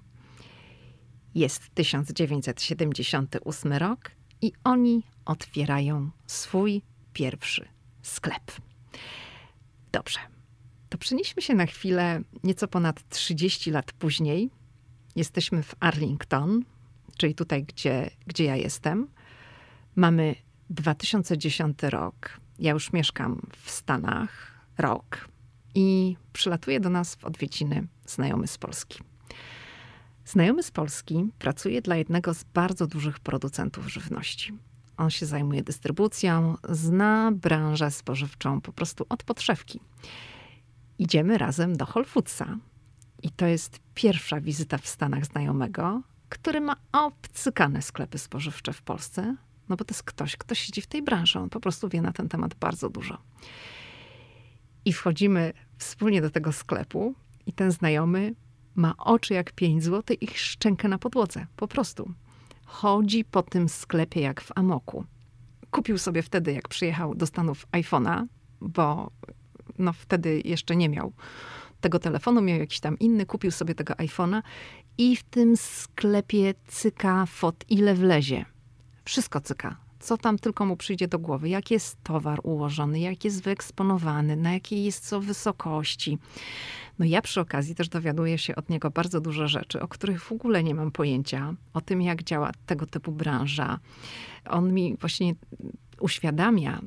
Jest 1.37 1.69
1978 1.75 3.73
rok 3.73 4.11
i 4.41 4.51
oni 4.63 5.03
otwierają 5.25 6.09
swój 6.27 6.81
pierwszy 7.13 7.67
sklep. 8.01 8.51
Dobrze, 9.91 10.19
to 10.89 10.97
przenieśmy 10.97 11.41
się 11.41 11.53
na 11.53 11.65
chwilę 11.65 12.21
nieco 12.43 12.67
ponad 12.67 13.09
30 13.09 13.71
lat 13.71 13.91
później. 13.91 14.49
Jesteśmy 15.15 15.63
w 15.63 15.75
Arlington, 15.79 16.63
czyli 17.17 17.35
tutaj, 17.35 17.63
gdzie, 17.63 18.09
gdzie 18.27 18.43
ja 18.43 18.55
jestem. 18.55 19.07
Mamy 19.95 20.35
2010 20.69 21.83
rok. 21.83 22.39
Ja 22.59 22.71
już 22.71 22.93
mieszkam 22.93 23.41
w 23.57 23.71
Stanach 23.71 24.61
rok 24.77 25.27
i 25.75 26.17
przylatuje 26.33 26.79
do 26.79 26.89
nas 26.89 27.15
w 27.15 27.25
odwiedziny 27.25 27.87
znajomy 28.05 28.47
z 28.47 28.57
Polski. 28.57 28.99
Znajomy 30.27 30.63
z 30.63 30.71
Polski 30.71 31.29
pracuje 31.39 31.81
dla 31.81 31.95
jednego 31.95 32.33
z 32.33 32.43
bardzo 32.43 32.87
dużych 32.87 33.19
producentów 33.19 33.87
żywności. 33.87 34.53
On 34.97 35.09
się 35.09 35.25
zajmuje 35.25 35.63
dystrybucją, 35.63 36.55
zna 36.69 37.31
branżę 37.31 37.91
spożywczą 37.91 38.61
po 38.61 38.73
prostu 38.73 39.05
od 39.09 39.23
podszewki. 39.23 39.79
idziemy 40.99 41.37
razem 41.37 41.77
do 41.77 41.85
Whole 41.85 42.05
Foodsa. 42.05 42.57
I 43.23 43.31
to 43.31 43.45
jest 43.45 43.79
pierwsza 43.93 44.41
wizyta 44.41 44.77
w 44.77 44.87
Stanach 44.87 45.25
znajomego, 45.25 46.01
który 46.29 46.61
ma 46.61 46.75
obcykane 46.91 47.81
sklepy 47.81 48.17
spożywcze 48.17 48.73
w 48.73 48.81
Polsce, 48.81 49.35
no 49.69 49.75
bo 49.75 49.85
to 49.85 49.93
jest 49.93 50.03
ktoś, 50.03 50.35
kto 50.35 50.55
siedzi 50.55 50.81
w 50.81 50.87
tej 50.87 51.01
branży. 51.01 51.39
On 51.39 51.49
po 51.49 51.59
prostu 51.59 51.89
wie 51.89 52.01
na 52.01 52.11
ten 52.11 52.29
temat 52.29 52.55
bardzo 52.55 52.89
dużo. 52.89 53.17
I 54.85 54.93
wchodzimy 54.93 55.53
wspólnie 55.77 56.21
do 56.21 56.29
tego 56.29 56.51
sklepu 56.53 57.15
i 57.45 57.53
ten 57.53 57.71
znajomy 57.71 58.35
ma 58.77 58.93
oczy 58.97 59.33
jak 59.33 59.51
pięć 59.51 59.83
zł 59.83 60.17
i 60.21 60.27
szczękę 60.27 60.87
na 60.87 60.97
podłodze. 60.97 61.45
Po 61.55 61.67
prostu. 61.67 62.13
Chodzi 62.65 63.25
po 63.25 63.43
tym 63.43 63.69
sklepie 63.69 64.21
jak 64.21 64.41
w 64.41 64.51
amoku. 64.55 65.05
Kupił 65.71 65.97
sobie 65.97 66.21
wtedy, 66.21 66.53
jak 66.53 66.67
przyjechał 66.67 67.15
do 67.15 67.25
Stanów 67.25 67.67
iPhone'a, 67.71 68.25
bo 68.61 69.11
no 69.79 69.93
wtedy 69.93 70.41
jeszcze 70.45 70.75
nie 70.75 70.89
miał 70.89 71.13
tego 71.81 71.99
telefonu, 71.99 72.41
miał 72.41 72.59
jakiś 72.59 72.79
tam 72.79 72.99
inny, 72.99 73.25
kupił 73.25 73.51
sobie 73.51 73.75
tego 73.75 73.93
iPhone'a 73.93 74.41
i 74.97 75.15
w 75.15 75.23
tym 75.23 75.57
sklepie 75.57 76.53
cyka 76.67 77.25
fot 77.25 77.65
ile 77.69 77.95
wlezie. 77.95 78.45
Wszystko 79.05 79.41
cyka. 79.41 79.86
Co 80.07 80.17
tam 80.17 80.39
tylko 80.39 80.65
mu 80.65 80.77
przyjdzie 80.77 81.07
do 81.07 81.19
głowy, 81.19 81.49
jak 81.49 81.71
jest 81.71 82.03
towar 82.03 82.39
ułożony, 82.43 82.99
jak 82.99 83.25
jest 83.25 83.43
wyeksponowany, 83.43 84.35
na 84.35 84.53
jakiej 84.53 84.83
jest 84.83 85.07
co 85.07 85.21
wysokości. 85.21 86.17
No 86.99 87.05
ja 87.05 87.21
przy 87.21 87.41
okazji 87.41 87.75
też 87.75 87.89
dowiaduję 87.89 88.37
się 88.37 88.55
od 88.55 88.69
niego 88.69 88.89
bardzo 88.89 89.21
dużo 89.21 89.47
rzeczy, 89.47 89.81
o 89.81 89.87
których 89.87 90.23
w 90.23 90.31
ogóle 90.31 90.63
nie 90.63 90.75
mam 90.75 90.91
pojęcia, 90.91 91.53
o 91.73 91.81
tym 91.81 92.01
jak 92.01 92.23
działa 92.23 92.51
tego 92.65 92.85
typu 92.85 93.11
branża. 93.11 93.79
On 94.49 94.73
mi 94.73 94.97
właśnie 94.97 95.35
uświadamia, 95.99 96.81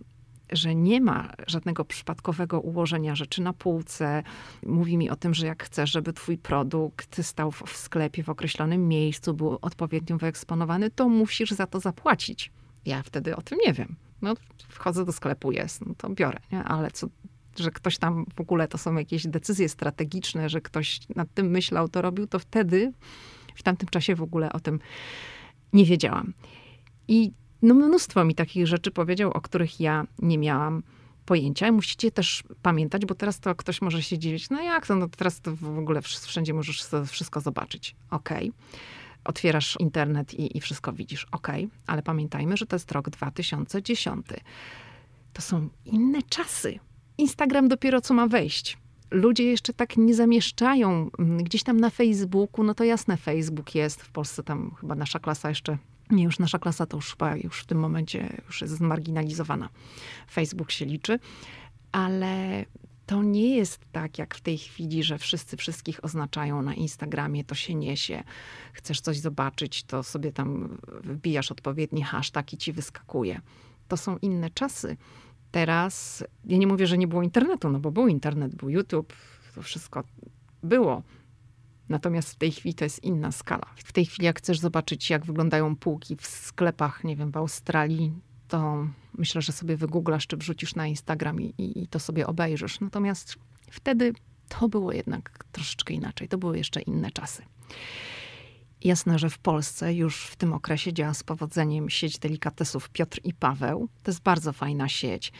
że 0.53 0.75
nie 0.75 1.01
ma 1.01 1.33
żadnego 1.47 1.85
przypadkowego 1.85 2.61
ułożenia 2.61 3.15
rzeczy 3.15 3.43
na 3.43 3.53
półce. 3.53 4.23
Mówi 4.67 4.97
mi 4.97 5.11
o 5.11 5.17
tym, 5.17 5.35
że 5.35 5.47
jak 5.47 5.65
chcesz, 5.65 5.91
żeby 5.91 6.13
twój 6.13 6.39
produkt 6.39 7.27
stał 7.27 7.51
w 7.51 7.77
sklepie 7.77 8.23
w 8.23 8.29
określonym 8.29 8.89
miejscu, 8.89 9.35
był 9.35 9.59
odpowiednio 9.63 10.19
wyeksponowany, 10.19 10.91
to 10.91 11.09
musisz 11.09 11.51
za 11.51 11.67
to 11.67 11.81
zapłacić. 11.81 12.53
Ja 12.87 13.03
wtedy 13.03 13.37
o 13.37 13.43
tym 13.43 13.59
nie 13.67 13.73
wiem. 13.73 13.97
No, 14.23 14.35
wchodzę 14.69 15.05
do 15.05 15.13
sklepu, 15.13 15.53
jest, 15.53 15.87
no 15.87 15.95
to 15.95 16.11
biorę, 16.11 16.41
nie? 16.53 16.65
ale 16.65 16.91
co, 16.91 17.07
że 17.59 17.71
ktoś 17.71 17.99
tam 17.99 18.27
w 18.37 18.41
ogóle 18.41 18.69
to 18.69 18.79
są 18.79 18.95
jakieś 18.95 19.27
decyzje 19.27 19.69
strategiczne, 19.69 20.49
że 20.49 20.61
ktoś 20.61 21.01
nad 21.17 21.35
tym 21.35 21.47
myślał, 21.47 21.89
to 21.89 22.03
robił, 22.03 22.27
to 22.27 22.39
wtedy, 22.39 22.93
w 23.55 23.63
tamtym 23.63 23.89
czasie 23.89 24.15
w 24.15 24.23
ogóle 24.23 24.53
o 24.53 24.61
tym 24.61 24.81
nie 25.73 25.85
wiedziałam. 25.85 26.33
I 27.09 27.33
no 27.63 27.75
mnóstwo 27.75 28.25
mi 28.25 28.35
takich 28.35 28.67
rzeczy 28.67 28.91
powiedział, 28.91 29.31
o 29.31 29.41
których 29.41 29.81
ja 29.81 30.07
nie 30.19 30.39
miałam 30.39 30.83
pojęcia. 31.27 31.69
I 31.69 31.73
musicie 31.73 32.11
też 32.11 32.43
pamiętać, 32.63 33.07
bo 33.07 33.15
teraz 33.15 33.41
to 33.41 33.55
ktoś 33.55 33.83
może 33.83 34.03
się 34.03 34.19
dziwić, 34.19 34.51
no 34.51 34.63
jak 34.63 34.87
to, 34.87 34.97
no 34.97 35.09
teraz 35.09 35.41
to 35.41 35.57
w 35.57 35.79
ogóle 35.79 36.03
wszędzie 36.03 36.55
możesz 36.55 36.89
wszystko 37.07 37.41
zobaczyć. 37.41 37.97
Okej. 38.11 38.49
Okay. 38.49 38.81
Otwierasz 39.25 39.77
internet 39.81 40.35
i, 40.35 40.57
i 40.57 40.61
wszystko 40.61 40.93
widzisz. 40.93 41.27
Okay. 41.33 41.69
ale 41.87 42.03
pamiętajmy, 42.03 42.57
że 42.57 42.67
to 42.67 42.77
jest 42.77 42.93
rok 42.93 43.11
2010. 43.11 44.27
To 45.33 45.43
są 45.43 45.69
inne 45.85 46.23
czasy. 46.23 46.79
Instagram 47.19 47.69
dopiero 47.69 48.01
co 48.01 48.15
ma 48.15 48.27
wejść 48.27 48.79
ludzie 49.11 49.45
jeszcze 49.45 49.73
tak 49.73 49.97
nie 49.97 50.15
zamieszczają 50.15 51.11
mm, 51.19 51.45
gdzieś 51.45 51.63
tam 51.63 51.81
na 51.81 51.91
Facebooku, 51.91 52.65
no 52.65 52.75
to 52.75 52.85
jasne, 52.85 53.17
Facebook 53.17 53.75
jest, 53.75 54.03
w 54.03 54.11
Polsce 54.11 54.43
tam 54.43 54.75
chyba 54.81 54.95
nasza 54.95 55.19
klasa 55.19 55.49
jeszcze 55.49 55.79
nie, 56.11 56.25
już 56.25 56.39
nasza 56.39 56.59
klasa 56.59 56.87
to 56.87 56.97
już 56.97 57.11
chyba 57.11 57.37
już 57.37 57.61
w 57.61 57.67
tym 57.67 57.79
momencie 57.79 58.37
już 58.47 58.61
jest 58.61 58.77
zmarginalizowana. 58.77 59.69
Facebook 60.31 60.71
się 60.71 60.85
liczy, 60.85 61.19
ale 61.93 62.65
to 63.11 63.23
nie 63.23 63.57
jest 63.57 63.81
tak 63.93 64.19
jak 64.19 64.35
w 64.35 64.41
tej 64.41 64.59
chwili, 64.59 65.03
że 65.03 65.19
wszyscy 65.19 65.57
wszystkich 65.57 66.05
oznaczają 66.05 66.63
na 66.63 66.75
Instagramie, 66.75 67.45
to 67.45 67.55
się 67.55 67.75
niesie. 67.75 68.23
Chcesz 68.73 69.01
coś 69.01 69.19
zobaczyć, 69.19 69.85
to 69.85 70.03
sobie 70.03 70.33
tam 70.33 70.79
wbijasz 71.05 71.53
odpowiedni 71.53 72.03
hashtag 72.03 72.53
i 72.53 72.57
ci 72.57 72.73
wyskakuje. 72.73 73.41
To 73.89 73.97
są 73.97 74.17
inne 74.17 74.51
czasy. 74.51 74.97
Teraz, 75.51 76.25
ja 76.45 76.59
nie 76.59 76.67
mówię, 76.67 76.87
że 76.87 76.99
nie 76.99 77.09
było 77.09 77.23
internetu, 77.23 77.71
no 77.71 77.81
bo 77.81 77.91
był 77.91 78.09
internet, 78.09 78.55
był 78.55 78.71
YouTube, 78.71 79.13
to 79.55 79.63
wszystko 79.63 80.05
było. 80.63 81.03
Natomiast 81.89 82.31
w 82.33 82.37
tej 82.37 82.53
chwili 82.53 82.75
to 82.75 82.85
jest 82.85 83.05
inna 83.05 83.33
skala. 83.33 83.67
W 83.77 83.93
tej 83.93 84.07
chwili, 84.07 84.27
jak 84.27 84.39
chcesz 84.39 84.59
zobaczyć, 84.59 85.11
jak 85.11 85.27
wyglądają 85.27 85.77
półki 85.77 86.17
w 86.17 86.27
sklepach, 86.27 87.05
nie 87.05 87.17
wiem, 87.17 87.31
w 87.31 87.37
Australii, 87.37 88.13
to 88.51 88.87
myślę, 89.19 89.43
że 89.43 89.53
sobie 89.53 89.77
wygooglasz 89.77 90.27
czy 90.27 90.37
wrzucisz 90.37 90.75
na 90.75 90.87
Instagram 90.87 91.41
i, 91.41 91.55
i 91.59 91.89
to 91.89 91.99
sobie 91.99 92.27
obejrzysz. 92.27 92.81
Natomiast 92.81 93.37
wtedy 93.71 94.13
to 94.49 94.69
było 94.69 94.93
jednak 94.93 95.45
troszeczkę 95.53 95.95
inaczej. 95.95 96.29
To 96.29 96.39
były 96.39 96.59
jeszcze 96.59 96.81
inne 96.81 97.11
czasy. 97.11 97.43
Jasne, 98.85 99.19
że 99.19 99.31
w 99.31 99.39
Polsce 99.39 99.95
już 99.95 100.27
w 100.27 100.37
tym 100.37 100.53
okresie 100.53 100.93
działa 100.93 101.15
z 101.15 101.23
powodzeniem 101.23 101.91
sieć 101.91 102.19
delikatesów 102.19 102.89
Piotr 102.89 103.21
i 103.25 103.35
Paweł. 103.35 103.89
To 104.03 104.11
jest 104.11 104.23
bardzo 104.23 104.53
fajna 104.53 104.89
sieć. 104.89 105.33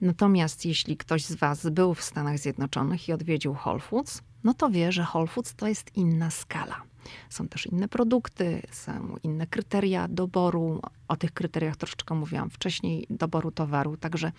Natomiast 0.00 0.66
jeśli 0.66 0.96
ktoś 0.96 1.24
z 1.24 1.34
Was 1.34 1.70
był 1.70 1.94
w 1.94 2.02
Stanach 2.02 2.38
Zjednoczonych 2.38 3.08
i 3.08 3.12
odwiedził 3.12 3.56
Whole 3.64 3.80
Foods, 3.80 4.22
no 4.44 4.54
to 4.54 4.70
wie, 4.70 4.92
że 4.92 5.06
Whole 5.14 5.26
Foods 5.26 5.54
to 5.54 5.68
jest 5.68 5.96
inna 5.96 6.30
skala. 6.30 6.91
Są 7.30 7.48
też 7.48 7.66
inne 7.66 7.88
produkty, 7.88 8.62
są 8.70 9.16
inne 9.22 9.46
kryteria 9.46 10.08
doboru. 10.08 10.80
O 11.08 11.16
tych 11.16 11.32
kryteriach 11.32 11.76
troszeczkę 11.76 12.14
mówiłam 12.14 12.50
wcześniej, 12.50 13.06
doboru 13.10 13.50
towaru, 13.50 13.96
także 13.96 14.32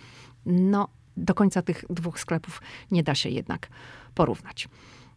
no, 0.45 0.87
do 1.17 1.33
końca 1.33 1.61
tych 1.61 1.85
dwóch 1.89 2.19
sklepów 2.19 2.61
nie 2.91 3.03
da 3.03 3.15
się 3.15 3.29
jednak 3.29 3.69
porównać. 4.15 4.69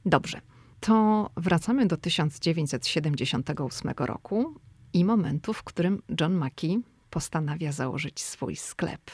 Dobrze, 0.06 0.40
to 0.80 1.30
wracamy 1.36 1.86
do 1.86 1.96
1978 1.96 3.92
roku 3.98 4.54
i 4.92 5.04
momentu, 5.04 5.52
w 5.52 5.62
którym 5.62 6.02
John 6.20 6.34
Mackey 6.34 6.80
postanawia 7.10 7.72
założyć 7.72 8.20
swój 8.20 8.56
sklep. 8.56 9.10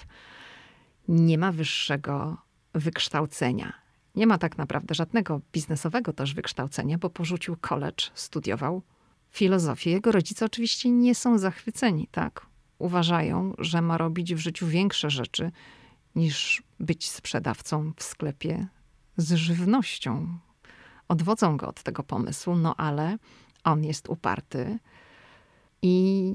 Nie 1.09 1.39
ma 1.39 1.53
wyższego 1.53 2.37
wykształcenia 2.75 3.82
nie 4.15 4.27
ma 4.27 4.39
tak 4.39 4.59
naprawdę 4.59 4.95
żadnego 4.95 5.41
biznesowego 5.53 6.13
też 6.13 6.35
wykształcenia, 6.35 6.99
bo 6.99 7.11
porzucił 7.11 7.57
college, 7.61 8.05
studiował 8.15 8.83
filozofię. 9.31 9.91
Jego 9.91 10.13
rodzice 10.13 10.45
oczywiście 10.45 10.91
nie 10.91 11.15
są 11.15 11.39
zachwyceni, 11.39 12.09
tak? 12.11 12.47
Uważają, 12.79 13.55
że 13.59 13.83
ma 13.83 13.99
robić 13.99 14.35
w 14.35 14.39
życiu 14.39 14.67
większe 14.67 15.11
rzeczy 15.11 15.51
niż 16.15 16.63
być 16.81 17.11
sprzedawcą 17.11 17.93
w 17.97 18.03
sklepie 18.03 18.67
z 19.17 19.35
żywnością. 19.35 20.39
Odwodzą 21.09 21.57
go 21.57 21.69
od 21.69 21.83
tego 21.83 22.03
pomysłu, 22.03 22.57
no 22.57 22.77
ale 22.77 23.19
on 23.65 23.85
jest 23.85 24.09
uparty 24.09 24.79
i, 25.83 26.35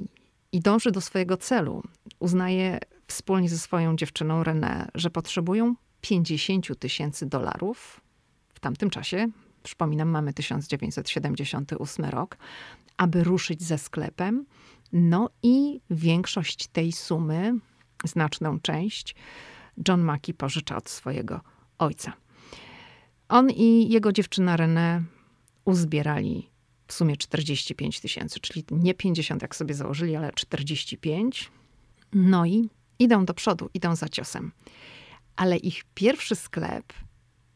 i 0.52 0.60
dąży 0.60 0.92
do 0.92 1.02
swojego 1.02 1.38
celu. 1.38 1.84
Uznaje 2.20 2.80
wspólnie 3.08 3.50
ze 3.50 3.58
swoją 3.58 3.96
dziewczyną 3.96 4.44
René, 4.44 4.88
że 4.96 5.10
potrzebują 5.10 5.76
50 6.02 6.80
tysięcy 6.80 7.26
dolarów 7.26 8.02
w 8.54 8.60
tamtym 8.60 8.90
czasie, 8.90 9.28
przypominam, 9.64 10.10
mamy 10.10 10.34
1978 10.34 12.06
rok, 12.06 12.38
aby 12.98 13.24
ruszyć 13.24 13.64
ze 13.64 13.78
sklepem. 13.78 14.46
No 14.94 15.30
i 15.44 15.82
większość 15.90 16.68
tej 16.68 16.92
sumy, 16.92 17.54
znaczną 18.06 18.60
część, 18.60 19.16
John 19.88 20.02
Mackey 20.02 20.34
pożycza 20.34 20.78
od 20.78 20.90
swojego 20.90 21.42
ojca. 21.78 22.14
On 23.30 23.50
i 23.50 23.90
jego 23.90 24.12
dziewczyna 24.12 24.58
René 24.58 25.02
uzbierali 25.66 26.50
w 26.88 26.94
sumie 26.94 27.18
45 27.18 28.00
tysięcy, 28.00 28.40
czyli 28.40 28.66
nie 28.72 28.94
50 28.94 29.42
jak 29.42 29.56
sobie 29.56 29.74
założyli, 29.74 30.16
ale 30.16 30.32
45. 30.32 31.52
No 32.14 32.46
i 32.46 32.70
idą 33.00 33.26
do 33.26 33.34
przodu, 33.34 33.70
idą 33.74 33.96
za 33.96 34.10
ciosem 34.10 34.52
ale 35.38 35.58
ich 35.58 35.84
pierwszy 35.94 36.36
sklep 36.36 36.94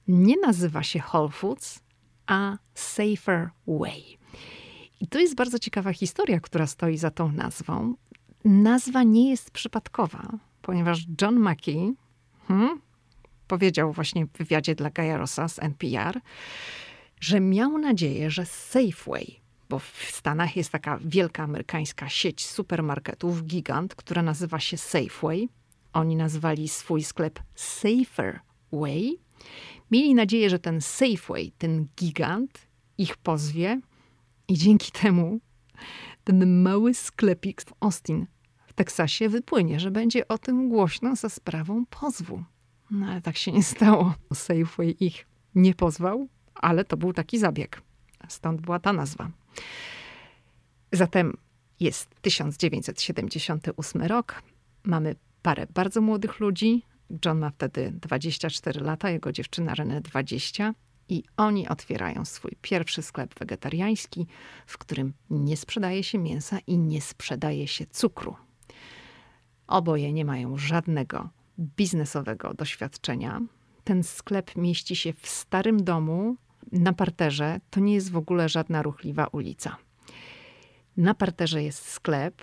nie 0.07 0.35
nazywa 0.37 0.83
się 0.83 1.03
Whole 1.13 1.29
Foods, 1.29 1.79
a 2.27 2.57
Safer 2.73 3.49
Way. 3.67 4.17
I 4.99 5.07
to 5.07 5.19
jest 5.19 5.35
bardzo 5.35 5.59
ciekawa 5.59 5.93
historia, 5.93 6.39
która 6.39 6.67
stoi 6.67 6.97
za 6.97 7.11
tą 7.11 7.31
nazwą. 7.31 7.93
Nazwa 8.45 9.03
nie 9.03 9.29
jest 9.29 9.51
przypadkowa, 9.51 10.37
ponieważ 10.61 11.05
John 11.21 11.39
Mackey 11.39 11.93
hmm, 12.47 12.81
powiedział 13.47 13.93
właśnie 13.93 14.25
w 14.25 14.31
wywiadzie 14.31 14.75
dla 14.75 14.89
Gaja 14.89 15.17
Rossa 15.17 15.47
z 15.47 15.59
NPR, 15.59 16.21
że 17.19 17.39
miał 17.39 17.77
nadzieję, 17.77 18.31
że 18.31 18.45
Safeway, 18.45 19.41
bo 19.69 19.79
w 19.79 20.07
Stanach 20.11 20.55
jest 20.57 20.69
taka 20.69 20.99
wielka 21.05 21.43
amerykańska 21.43 22.09
sieć 22.09 22.45
supermarketów, 22.45 23.43
gigant, 23.43 23.95
która 23.95 24.21
nazywa 24.21 24.59
się 24.59 24.77
Safeway– 24.77 25.49
oni 25.93 26.15
nazwali 26.15 26.67
swój 26.67 27.03
sklep 27.03 27.39
Safer 27.55 28.39
Way. 28.71 29.19
Mieli 29.91 30.15
nadzieję, 30.15 30.49
że 30.49 30.59
ten 30.59 30.81
Safeway, 30.81 31.51
ten 31.57 31.87
gigant, 31.97 32.67
ich 32.97 33.17
pozwie 33.17 33.81
i 34.47 34.57
dzięki 34.57 34.91
temu 34.91 35.39
ten 36.23 36.61
mały 36.61 36.93
sklepik 36.93 37.61
w 37.61 37.73
Austin 37.79 38.27
w 38.67 38.73
Teksasie 38.73 39.29
wypłynie, 39.29 39.79
że 39.79 39.91
będzie 39.91 40.27
o 40.27 40.37
tym 40.37 40.69
głośno 40.69 41.15
za 41.15 41.29
sprawą 41.29 41.85
pozwu. 41.85 42.43
No 42.91 43.05
ale 43.05 43.21
tak 43.21 43.37
się 43.37 43.51
nie 43.51 43.63
stało. 43.63 44.13
Safeway 44.33 44.95
ich 44.99 45.27
nie 45.55 45.73
pozwał, 45.73 46.27
ale 46.55 46.85
to 46.85 46.97
był 46.97 47.13
taki 47.13 47.39
zabieg. 47.39 47.81
Stąd 48.27 48.61
była 48.61 48.79
ta 48.79 48.93
nazwa. 48.93 49.31
Zatem 50.91 51.37
jest 51.79 52.09
1978 52.21 54.01
rok. 54.01 54.43
Mamy 54.83 55.15
parę 55.41 55.67
bardzo 55.73 56.01
młodych 56.01 56.39
ludzi. 56.39 56.85
John 57.25 57.39
ma 57.39 57.49
wtedy 57.49 57.91
24 57.91 58.81
lata, 58.81 59.09
jego 59.09 59.31
dziewczyna 59.31 59.75
Renę 59.75 60.01
20. 60.01 60.73
I 61.09 61.23
oni 61.37 61.67
otwierają 61.67 62.25
swój 62.25 62.51
pierwszy 62.61 63.01
sklep 63.01 63.39
wegetariański, 63.39 64.27
w 64.65 64.77
którym 64.77 65.13
nie 65.29 65.57
sprzedaje 65.57 66.03
się 66.03 66.17
mięsa 66.17 66.59
i 66.67 66.77
nie 66.77 67.01
sprzedaje 67.01 67.67
się 67.67 67.85
cukru. 67.85 68.35
Oboje 69.67 70.13
nie 70.13 70.25
mają 70.25 70.57
żadnego 70.57 71.29
biznesowego 71.59 72.53
doświadczenia. 72.53 73.41
Ten 73.83 74.03
sklep 74.03 74.55
mieści 74.55 74.95
się 74.95 75.13
w 75.13 75.27
starym 75.27 75.83
domu 75.83 76.35
na 76.71 76.93
parterze. 76.93 77.59
To 77.69 77.79
nie 77.79 77.93
jest 77.93 78.11
w 78.11 78.17
ogóle 78.17 78.49
żadna 78.49 78.81
ruchliwa 78.81 79.27
ulica. 79.27 79.77
Na 80.97 81.13
parterze 81.13 81.63
jest 81.63 81.89
sklep. 81.89 82.41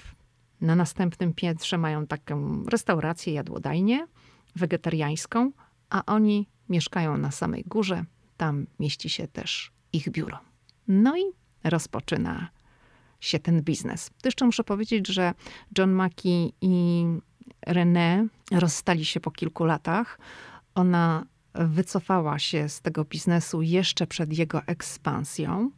Na 0.61 0.77
następnym 0.77 1.35
piętrze 1.35 1.79
mają 1.79 2.07
taką 2.07 2.65
restaurację, 2.65 3.33
jadłodajnię 3.33 4.07
wegetariańską, 4.57 5.53
a 5.91 6.03
oni 6.07 6.49
mieszkają 6.69 7.19
na 7.19 7.31
samej 7.31 7.65
górze. 7.67 8.05
Tam 8.37 8.67
mieści 8.81 9.11
się 9.11 9.29
też 9.29 9.73
ich 9.93 10.11
biuro. 10.11 10.39
No 10.89 11.19
i 11.19 11.23
rozpoczyna 11.65 12.49
się 13.21 13.39
ten 13.39 13.63
biznes. 13.63 14.11
To 14.23 14.29
jeszcze 14.29 14.45
muszę 14.45 14.65
powiedzieć, 14.65 15.09
że 15.09 15.35
John 15.79 15.91
Mackey 15.91 16.53
i 16.61 17.05
René 17.67 18.27
rozstali 18.53 19.05
się 19.05 19.21
po 19.21 19.31
kilku 19.31 19.65
latach. 19.65 20.19
Ona 20.75 21.27
wycofała 21.55 22.39
się 22.39 22.69
z 22.69 22.81
tego 22.81 23.05
biznesu 23.05 23.63
jeszcze 23.63 24.07
przed 24.07 24.39
jego 24.39 24.63
ekspansją. 24.67 25.71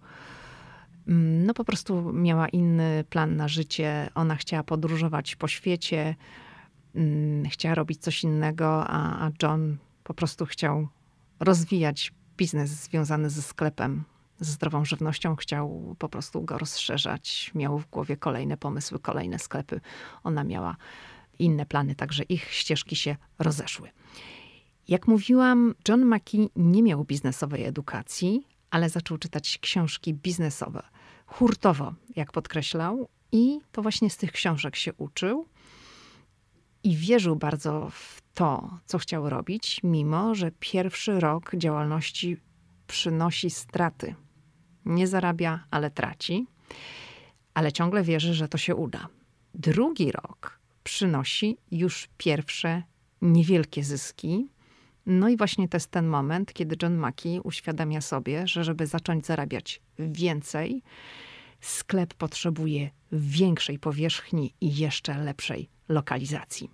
Mm, 1.08 1.46
no 1.46 1.54
po 1.54 1.64
prostu 1.64 2.12
miała 2.12 2.48
inny 2.48 3.04
plan 3.10 3.36
na 3.36 3.48
życie. 3.48 4.10
Ona 4.14 4.36
chciała 4.36 4.62
podróżować 4.62 5.36
po 5.36 5.48
świecie, 5.48 6.14
mm, 6.94 7.48
chciała 7.48 7.74
robić 7.74 8.00
coś 8.02 8.24
innego, 8.24 8.86
a, 8.86 9.26
a 9.26 9.30
John 9.42 9.76
po 10.04 10.14
prostu 10.14 10.46
chciał 10.46 10.88
rozwijać 11.40 12.12
biznes 12.36 12.70
związany 12.70 13.30
ze 13.30 13.42
sklepem, 13.42 14.04
ze 14.40 14.52
zdrową 14.52 14.84
żywnością. 14.84 15.36
Chciał 15.36 15.96
po 15.98 16.08
prostu 16.08 16.42
go 16.42 16.58
rozszerzać. 16.58 17.50
Miał 17.54 17.78
w 17.78 17.90
głowie 17.90 18.16
kolejne 18.16 18.56
pomysły, 18.56 18.98
kolejne 18.98 19.38
sklepy. 19.38 19.80
Ona 20.24 20.44
miała 20.44 20.76
inne 21.38 21.66
plany, 21.66 21.94
także 21.94 22.22
ich 22.22 22.52
ścieżki 22.52 22.96
się 22.96 23.16
rozeszły. 23.38 23.88
Jak 24.88 25.08
mówiłam, 25.08 25.74
John 25.88 26.04
Mackey 26.04 26.50
nie 26.56 26.82
miał 26.82 27.04
biznesowej 27.04 27.64
edukacji, 27.64 28.46
ale 28.70 28.88
zaczął 28.88 29.18
czytać 29.18 29.58
książki 29.58 30.14
biznesowe. 30.14 30.82
Hurtowo, 31.26 31.94
jak 32.16 32.32
podkreślał, 32.32 33.08
i 33.32 33.60
to 33.72 33.82
właśnie 33.82 34.10
z 34.10 34.16
tych 34.16 34.32
książek 34.32 34.76
się 34.76 34.92
uczył. 34.94 35.46
I 36.82 36.96
wierzył 36.96 37.36
bardzo 37.36 37.90
w 37.90 38.22
to, 38.34 38.78
co 38.86 38.98
chciał 38.98 39.30
robić, 39.30 39.80
mimo 39.84 40.34
że 40.34 40.50
pierwszy 40.60 41.20
rok 41.20 41.50
działalności 41.54 42.36
przynosi 42.86 43.50
straty. 43.50 44.14
Nie 44.84 45.06
zarabia, 45.06 45.64
ale 45.70 45.90
traci, 45.90 46.46
ale 47.54 47.72
ciągle 47.72 48.02
wierzy, 48.02 48.34
że 48.34 48.48
to 48.48 48.58
się 48.58 48.74
uda. 48.74 49.08
Drugi 49.54 50.12
rok 50.12 50.60
przynosi 50.84 51.58
już 51.70 52.08
pierwsze 52.16 52.82
niewielkie 53.22 53.84
zyski. 53.84 54.48
No 55.12 55.28
i 55.28 55.36
właśnie 55.36 55.68
to 55.68 55.76
jest 55.76 55.90
ten 55.90 56.06
moment, 56.06 56.52
kiedy 56.52 56.76
John 56.82 56.94
Mackey 56.94 57.40
uświadamia 57.44 58.00
sobie, 58.00 58.46
że 58.46 58.64
żeby 58.64 58.86
zacząć 58.86 59.26
zarabiać 59.26 59.82
więcej, 59.98 60.82
sklep 61.60 62.14
potrzebuje 62.14 62.90
większej 63.12 63.78
powierzchni 63.78 64.54
i 64.60 64.76
jeszcze 64.76 65.18
lepszej 65.18 65.68
lokalizacji. 65.88 66.70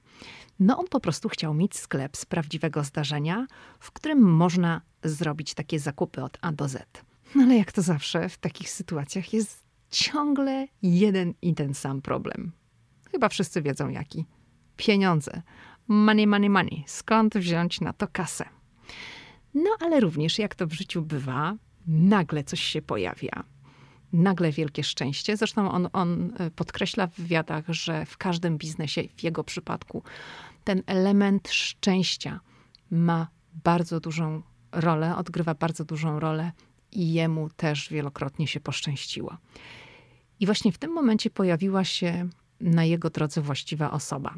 No 0.61 0.79
on 0.79 0.87
po 0.89 1.01
prostu 1.01 1.29
chciał 1.29 1.55
mieć 1.55 1.77
sklep 1.77 2.17
z 2.17 2.27
prawdziwego 2.27 2.85
zdarzenia, 2.85 3.47
w 3.81 3.93
którym 3.93 4.23
można 4.23 4.81
zrobić 5.05 5.55
takie 5.55 5.79
zakupy 5.79 6.23
od 6.23 6.39
A 6.41 6.53
do 6.53 6.69
Z. 6.69 7.05
No 7.35 7.43
ale 7.43 7.57
jak 7.57 7.73
to 7.73 7.83
zawsze 7.83 8.29
w 8.29 8.39
takich 8.39 8.71
sytuacjach 8.71 9.33
jest 9.33 9.65
ciągle 9.91 10.67
jeden 10.83 11.35
i 11.43 11.55
ten 11.55 11.75
sam 11.75 12.03
problem. 12.03 12.53
Chyba 13.11 13.29
wszyscy 13.29 13.63
wiedzą 13.63 13.89
jaki. 13.89 14.25
Pieniądze. 14.77 15.43
Money, 15.89 16.27
money, 16.27 16.51
money. 16.51 16.85
Skąd 16.87 17.35
wziąć 17.35 17.81
na 17.81 17.93
to 17.93 18.09
kasę? 18.09 18.49
No 19.55 19.71
ale 19.81 20.01
również, 20.01 20.39
jak 20.39 20.55
to 20.55 20.67
w 20.67 20.73
życiu 20.73 21.03
bywa, 21.03 21.57
nagle 21.87 22.45
coś 22.45 22.61
się 22.61 22.83
pojawia. 22.83 23.45
Nagle 24.13 24.53
wielkie 24.53 24.85
szczęście. 24.85 25.37
Zresztą 25.37 25.71
on, 25.71 25.89
on 25.93 26.33
e, 26.39 26.51
podkreśla 26.51 27.07
w 27.07 27.15
wywiadach, 27.15 27.65
że 27.69 28.07
w 28.07 28.17
każdym 28.17 28.59
biznesie, 28.59 29.03
w 29.17 29.23
jego 29.23 29.45
przypadku, 29.45 30.03
ten 30.65 30.83
element 30.87 31.49
szczęścia 31.49 32.41
ma 32.91 33.29
bardzo 33.65 34.01
dużą 34.01 34.43
rolę, 34.73 35.17
odgrywa 35.17 35.55
bardzo 35.55 35.85
dużą 35.85 36.21
rolę 36.21 36.53
i 36.93 37.13
jemu 37.13 37.51
też 37.51 37.89
wielokrotnie 37.89 38.47
się 38.47 38.61
poszczęściło. 38.61 39.37
I 40.41 40.47
właśnie 40.47 40.73
w 40.73 40.79
tym 40.79 40.93
momencie 40.93 41.31
pojawiła 41.31 41.85
się 41.85 42.29
na 42.61 42.85
jego 42.85 43.11
drodze 43.11 43.41
właściwa 43.41 43.91
osoba. 43.91 44.35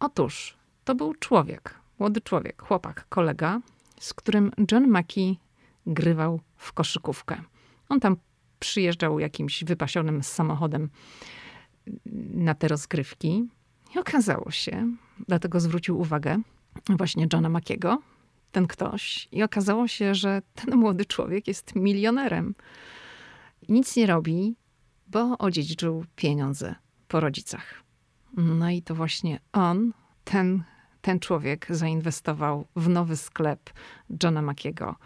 Otóż 0.00 0.56
to 0.84 0.94
był 0.94 1.14
człowiek, 1.14 1.74
młody 1.98 2.20
człowiek, 2.20 2.62
chłopak, 2.62 3.06
kolega, 3.08 3.60
z 4.00 4.14
którym 4.14 4.52
John 4.72 4.88
Mackey 4.88 5.38
grywał 5.86 6.40
w 6.56 6.72
koszykówkę. 6.72 7.42
On 7.88 8.00
tam 8.00 8.16
przyjeżdżał 8.58 9.18
jakimś 9.18 9.64
wypasionym 9.64 10.22
samochodem 10.22 10.90
na 12.34 12.54
te 12.54 12.68
rozgrywki 12.68 13.48
i 13.94 13.98
okazało 13.98 14.50
się, 14.50 14.96
dlatego 15.28 15.60
zwrócił 15.60 16.00
uwagę 16.00 16.38
właśnie 16.88 17.26
Johna 17.32 17.48
Makiego, 17.48 17.98
ten 18.52 18.66
ktoś, 18.66 19.28
i 19.32 19.42
okazało 19.42 19.88
się, 19.88 20.14
że 20.14 20.42
ten 20.54 20.76
młody 20.76 21.04
człowiek 21.04 21.48
jest 21.48 21.76
milionerem. 21.76 22.54
Nic 23.68 23.96
nie 23.96 24.06
robi, 24.06 24.56
bo 25.06 25.38
odziedziczył 25.38 26.04
pieniądze 26.16 26.74
po 27.08 27.20
rodzicach. 27.20 27.87
No 28.36 28.70
i 28.70 28.82
to 28.82 28.94
właśnie 28.94 29.40
on, 29.52 29.92
ten, 30.24 30.62
ten 31.00 31.20
człowiek, 31.20 31.66
zainwestował 31.70 32.66
w 32.76 32.88
nowy 32.88 33.16
sklep 33.16 33.70
Johna 34.22 34.42
Makiego 34.42 34.96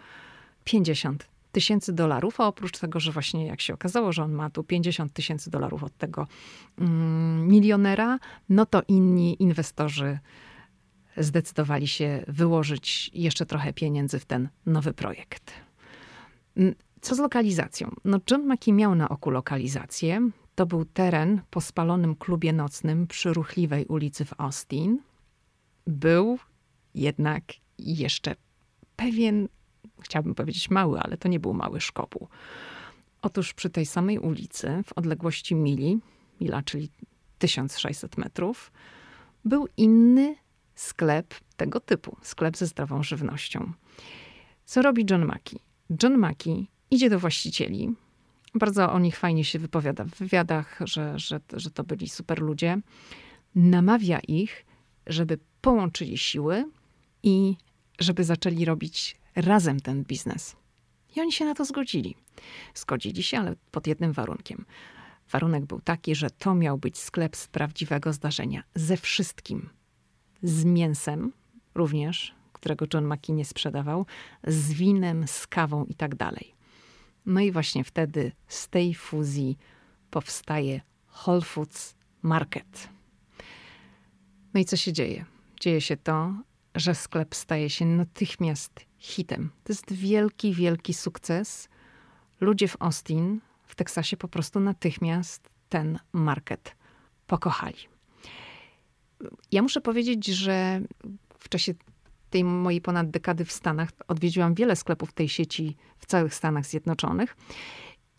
50 0.63 1.27
tysięcy 1.51 1.93
dolarów, 1.93 2.39
a 2.41 2.47
oprócz 2.47 2.79
tego, 2.79 2.99
że 2.99 3.11
właśnie 3.11 3.45
jak 3.45 3.61
się 3.61 3.73
okazało, 3.73 4.11
że 4.11 4.23
on 4.23 4.31
ma 4.31 4.49
tu 4.49 4.63
50 4.63 5.13
tysięcy 5.13 5.49
dolarów 5.49 5.83
od 5.83 5.97
tego 5.97 6.27
mm, 6.77 7.47
milionera, 7.47 8.19
no 8.49 8.65
to 8.65 8.81
inni 8.87 9.43
inwestorzy 9.43 10.19
zdecydowali 11.17 11.87
się 11.87 12.23
wyłożyć 12.27 13.11
jeszcze 13.13 13.45
trochę 13.45 13.73
pieniędzy 13.73 14.19
w 14.19 14.25
ten 14.25 14.49
nowy 14.65 14.93
projekt. 14.93 15.53
Mm, 16.57 16.75
co 17.01 17.15
z 17.15 17.19
lokalizacją? 17.19 17.95
No 18.05 18.19
John 18.31 18.45
Mackey 18.45 18.73
miał 18.73 18.95
na 18.95 19.09
oku 19.09 19.29
lokalizację. 19.29 20.29
To 20.55 20.65
był 20.65 20.85
teren 20.85 21.41
po 21.49 21.61
spalonym 21.61 22.15
klubie 22.15 22.53
nocnym 22.53 23.07
przy 23.07 23.33
ruchliwej 23.33 23.85
ulicy 23.85 24.25
w 24.25 24.33
Austin. 24.37 24.99
Był 25.87 26.39
jednak 26.95 27.43
jeszcze 27.77 28.35
pewien, 28.95 29.47
chciałbym 30.01 30.35
powiedzieć 30.35 30.69
mały, 30.69 30.99
ale 30.99 31.17
to 31.17 31.27
nie 31.27 31.39
był 31.39 31.53
mały 31.53 31.81
szkopuł. 31.81 32.27
Otóż 33.21 33.53
przy 33.53 33.69
tej 33.69 33.85
samej 33.85 34.19
ulicy, 34.19 34.83
w 34.85 34.93
odległości 34.93 35.55
mili, 35.55 35.99
mila, 36.41 36.63
czyli 36.63 36.89
1600 37.39 38.17
metrów, 38.17 38.71
był 39.45 39.67
inny 39.77 40.35
sklep 40.75 41.33
tego 41.57 41.79
typu, 41.79 42.17
sklep 42.21 42.57
ze 42.57 42.67
zdrową 42.67 43.03
żywnością. 43.03 43.73
Co 44.65 44.81
robi 44.81 45.05
John 45.09 45.25
Mackey? 45.25 45.59
John 46.03 46.17
Mackey 46.17 46.67
idzie 46.91 47.09
do 47.09 47.19
właścicieli, 47.19 47.95
bardzo 48.55 48.91
o 48.91 48.99
nich 48.99 49.17
fajnie 49.17 49.43
się 49.43 49.59
wypowiada 49.59 50.03
w 50.03 50.09
wywiadach, 50.09 50.79
że, 50.85 51.19
że, 51.19 51.39
że 51.53 51.71
to 51.71 51.83
byli 51.83 52.09
super 52.09 52.41
ludzie. 52.41 52.81
Namawia 53.55 54.19
ich, 54.19 54.65
żeby 55.07 55.37
połączyli 55.61 56.17
siły 56.17 56.65
i 57.23 57.55
żeby 57.99 58.23
zaczęli 58.23 58.65
robić 58.65 59.15
razem 59.35 59.79
ten 59.79 60.03
biznes. 60.03 60.55
I 61.15 61.21
oni 61.21 61.31
się 61.31 61.45
na 61.45 61.53
to 61.53 61.65
zgodzili. 61.65 62.15
Zgodzili 62.73 63.23
się, 63.23 63.39
ale 63.39 63.55
pod 63.71 63.87
jednym 63.87 64.11
warunkiem. 64.11 64.65
Warunek 65.31 65.65
był 65.65 65.81
taki, 65.81 66.15
że 66.15 66.29
to 66.29 66.55
miał 66.55 66.77
być 66.77 66.97
sklep 66.97 67.35
z 67.35 67.47
prawdziwego 67.47 68.13
zdarzenia, 68.13 68.63
ze 68.75 68.97
wszystkim. 68.97 69.69
Z 70.43 70.65
mięsem 70.65 71.31
również, 71.75 72.35
którego 72.53 72.85
John 72.93 73.13
nie 73.29 73.45
sprzedawał, 73.45 74.05
z 74.47 74.73
winem, 74.73 75.27
z 75.27 75.47
kawą 75.47 75.85
i 75.85 75.95
tak 75.95 76.15
dalej. 76.15 76.53
No 77.25 77.39
i 77.39 77.51
właśnie 77.51 77.83
wtedy 77.83 78.31
z 78.47 78.69
tej 78.69 78.95
fuzji 78.95 79.57
powstaje 80.11 80.81
Whole 81.25 81.41
Foods 81.41 81.95
Market. 82.21 82.89
No 84.53 84.59
i 84.59 84.65
co 84.65 84.77
się 84.77 84.93
dzieje? 84.93 85.25
Dzieje 85.59 85.81
się 85.81 85.97
to, 85.97 86.33
że 86.75 86.95
sklep 86.95 87.35
staje 87.35 87.69
się 87.69 87.85
natychmiast 87.85 88.85
hitem. 88.97 89.49
To 89.63 89.73
jest 89.73 89.93
wielki, 89.93 90.53
wielki 90.53 90.93
sukces. 90.93 91.69
Ludzie 92.41 92.67
w 92.67 92.77
Austin, 92.79 93.41
w 93.63 93.75
Teksasie 93.75 94.17
po 94.17 94.27
prostu 94.27 94.59
natychmiast 94.59 95.49
ten 95.69 95.99
market 96.13 96.75
pokochali. 97.27 97.77
Ja 99.51 99.61
muszę 99.61 99.81
powiedzieć, 99.81 100.25
że 100.25 100.81
w 101.39 101.49
czasie 101.49 101.73
tej 102.33 102.43
mojej 102.43 102.81
ponad 102.81 103.09
dekady 103.09 103.45
w 103.45 103.51
Stanach 103.51 103.89
odwiedziłam 104.07 104.55
wiele 104.55 104.75
sklepów 104.75 105.13
tej 105.13 105.29
sieci 105.29 105.77
w 105.97 106.05
całych 106.05 106.35
Stanach 106.35 106.65
Zjednoczonych. 106.65 107.35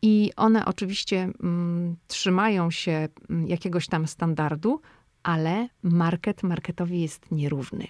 I 0.02 0.32
one 0.36 0.64
oczywiście 0.64 1.30
mm, 1.42 1.96
trzymają 2.06 2.70
się 2.70 3.08
mm, 3.30 3.48
jakiegoś 3.48 3.86
tam 3.86 4.06
standardu, 4.06 4.80
ale 5.22 5.68
market 5.82 6.42
marketowi 6.42 7.00
jest 7.00 7.30
nierówny. 7.30 7.86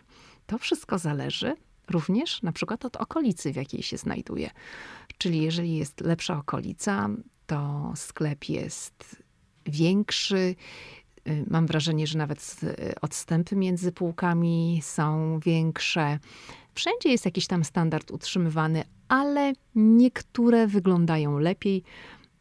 To 0.47 0.59
wszystko 0.59 0.99
zależy 0.99 1.57
również 1.91 2.43
na 2.43 2.53
przykład 2.53 2.85
od 2.85 2.97
okolicy, 2.97 3.53
w 3.53 3.57
jakiej 3.57 3.83
się 3.83 3.97
znajduje. 3.97 4.51
Czyli 5.19 5.43
jeżeli 5.43 5.77
jest 5.77 6.01
lepsza 6.01 6.39
okolica, 6.39 7.09
to 7.47 7.93
sklep 7.97 8.49
jest 8.49 9.23
większy. 9.67 10.55
Y, 11.29 11.45
mam 11.51 11.67
wrażenie, 11.67 12.07
że 12.07 12.19
nawet 12.19 12.57
y, 12.63 12.95
odstępy 13.01 13.57
między 13.57 13.93
półkami 13.93 14.81
są 14.83 15.39
większe. 15.39 16.19
Wszędzie 16.75 17.09
jest 17.09 17.25
jakiś 17.25 17.47
tam 17.47 17.65
standard 17.65 18.11
utrzymywany, 18.11 18.85
ale 19.09 19.53
niektóre 19.75 20.67
wyglądają 20.67 21.39
lepiej, 21.39 21.83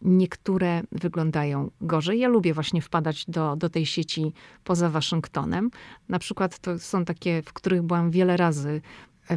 niektóre 0.01 0.81
wyglądają 0.91 1.71
gorzej. 1.81 2.19
Ja 2.19 2.27
lubię 2.27 2.53
właśnie 2.53 2.81
wpadać 2.81 3.25
do, 3.27 3.55
do 3.55 3.69
tej 3.69 3.85
sieci 3.85 4.33
poza 4.63 4.89
Waszyngtonem. 4.89 5.69
Na 6.09 6.19
przykład 6.19 6.59
to 6.59 6.79
są 6.79 7.05
takie, 7.05 7.41
w 7.41 7.53
których 7.53 7.81
byłam 7.81 8.11
wiele 8.11 8.37
razy 8.37 8.81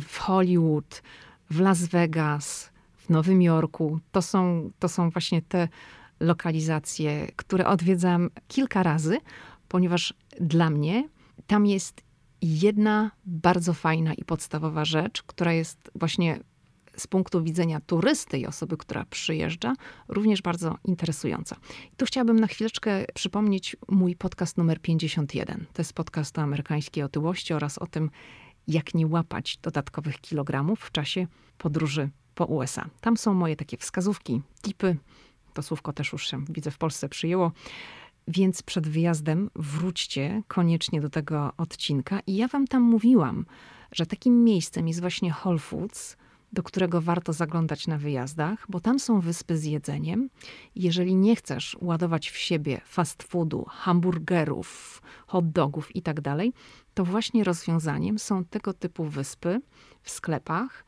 w 0.00 0.18
Hollywood, 0.18 1.02
w 1.50 1.60
Las 1.60 1.84
Vegas, 1.84 2.70
w 2.96 3.10
Nowym 3.10 3.42
Jorku. 3.42 3.98
To 4.12 4.22
są, 4.22 4.70
to 4.78 4.88
są 4.88 5.10
właśnie 5.10 5.42
te 5.42 5.68
lokalizacje, 6.20 7.26
które 7.36 7.66
odwiedzam 7.66 8.30
kilka 8.48 8.82
razy, 8.82 9.18
ponieważ 9.68 10.14
dla 10.40 10.70
mnie 10.70 11.08
tam 11.46 11.66
jest 11.66 12.02
jedna 12.42 13.10
bardzo 13.26 13.74
fajna 13.74 14.14
i 14.14 14.24
podstawowa 14.24 14.84
rzecz, 14.84 15.22
która 15.22 15.52
jest 15.52 15.90
właśnie 15.94 16.40
z 16.96 17.06
punktu 17.06 17.42
widzenia 17.42 17.80
turysty 17.80 18.38
i 18.38 18.46
osoby, 18.46 18.76
która 18.76 19.04
przyjeżdża, 19.10 19.74
również 20.08 20.42
bardzo 20.42 20.78
interesująca. 20.84 21.56
Tu 21.96 22.06
chciałabym 22.06 22.40
na 22.40 22.46
chwileczkę 22.46 23.04
przypomnieć 23.14 23.76
mój 23.88 24.16
podcast 24.16 24.58
numer 24.58 24.80
51. 24.80 25.66
To 25.72 25.82
jest 25.82 25.92
podcast 25.92 26.38
o 26.38 26.42
amerykańskiej 26.42 27.04
otyłości 27.04 27.54
oraz 27.54 27.78
o 27.78 27.86
tym, 27.86 28.10
jak 28.68 28.94
nie 28.94 29.06
łapać 29.06 29.58
dodatkowych 29.62 30.20
kilogramów 30.20 30.80
w 30.80 30.92
czasie 30.92 31.26
podróży 31.58 32.10
po 32.34 32.44
USA. 32.44 32.88
Tam 33.00 33.16
są 33.16 33.34
moje 33.34 33.56
takie 33.56 33.76
wskazówki, 33.76 34.42
tipy. 34.62 34.96
To 35.56 35.62
słówko 35.62 35.92
też 35.92 36.12
już 36.12 36.26
się 36.26 36.44
widzę 36.48 36.70
w 36.70 36.78
Polsce 36.78 37.08
przyjęło. 37.08 37.52
Więc 38.28 38.62
przed 38.62 38.88
wyjazdem 38.88 39.50
wróćcie 39.54 40.42
koniecznie 40.48 41.00
do 41.00 41.10
tego 41.10 41.52
odcinka. 41.56 42.20
I 42.26 42.36
ja 42.36 42.48
wam 42.48 42.66
tam 42.66 42.82
mówiłam, 42.82 43.46
że 43.92 44.06
takim 44.06 44.44
miejscem 44.44 44.88
jest 44.88 45.00
właśnie 45.00 45.34
Whole 45.44 45.58
Foods, 45.58 46.16
do 46.52 46.62
którego 46.62 47.00
warto 47.00 47.32
zaglądać 47.32 47.86
na 47.86 47.98
wyjazdach, 47.98 48.66
bo 48.68 48.80
tam 48.80 48.98
są 48.98 49.20
wyspy 49.20 49.58
z 49.58 49.64
jedzeniem. 49.64 50.30
Jeżeli 50.74 51.14
nie 51.14 51.36
chcesz 51.36 51.76
ładować 51.80 52.30
w 52.30 52.36
siebie 52.36 52.80
fast 52.84 53.22
foodu, 53.22 53.64
hamburgerów, 53.68 55.02
hot 55.26 55.50
dogów 55.52 55.96
i 55.96 56.02
tak 56.02 56.20
to 56.94 57.04
właśnie 57.04 57.44
rozwiązaniem 57.44 58.18
są 58.18 58.44
tego 58.44 58.72
typu 58.72 59.04
wyspy 59.04 59.60
w 60.02 60.10
sklepach. 60.10 60.84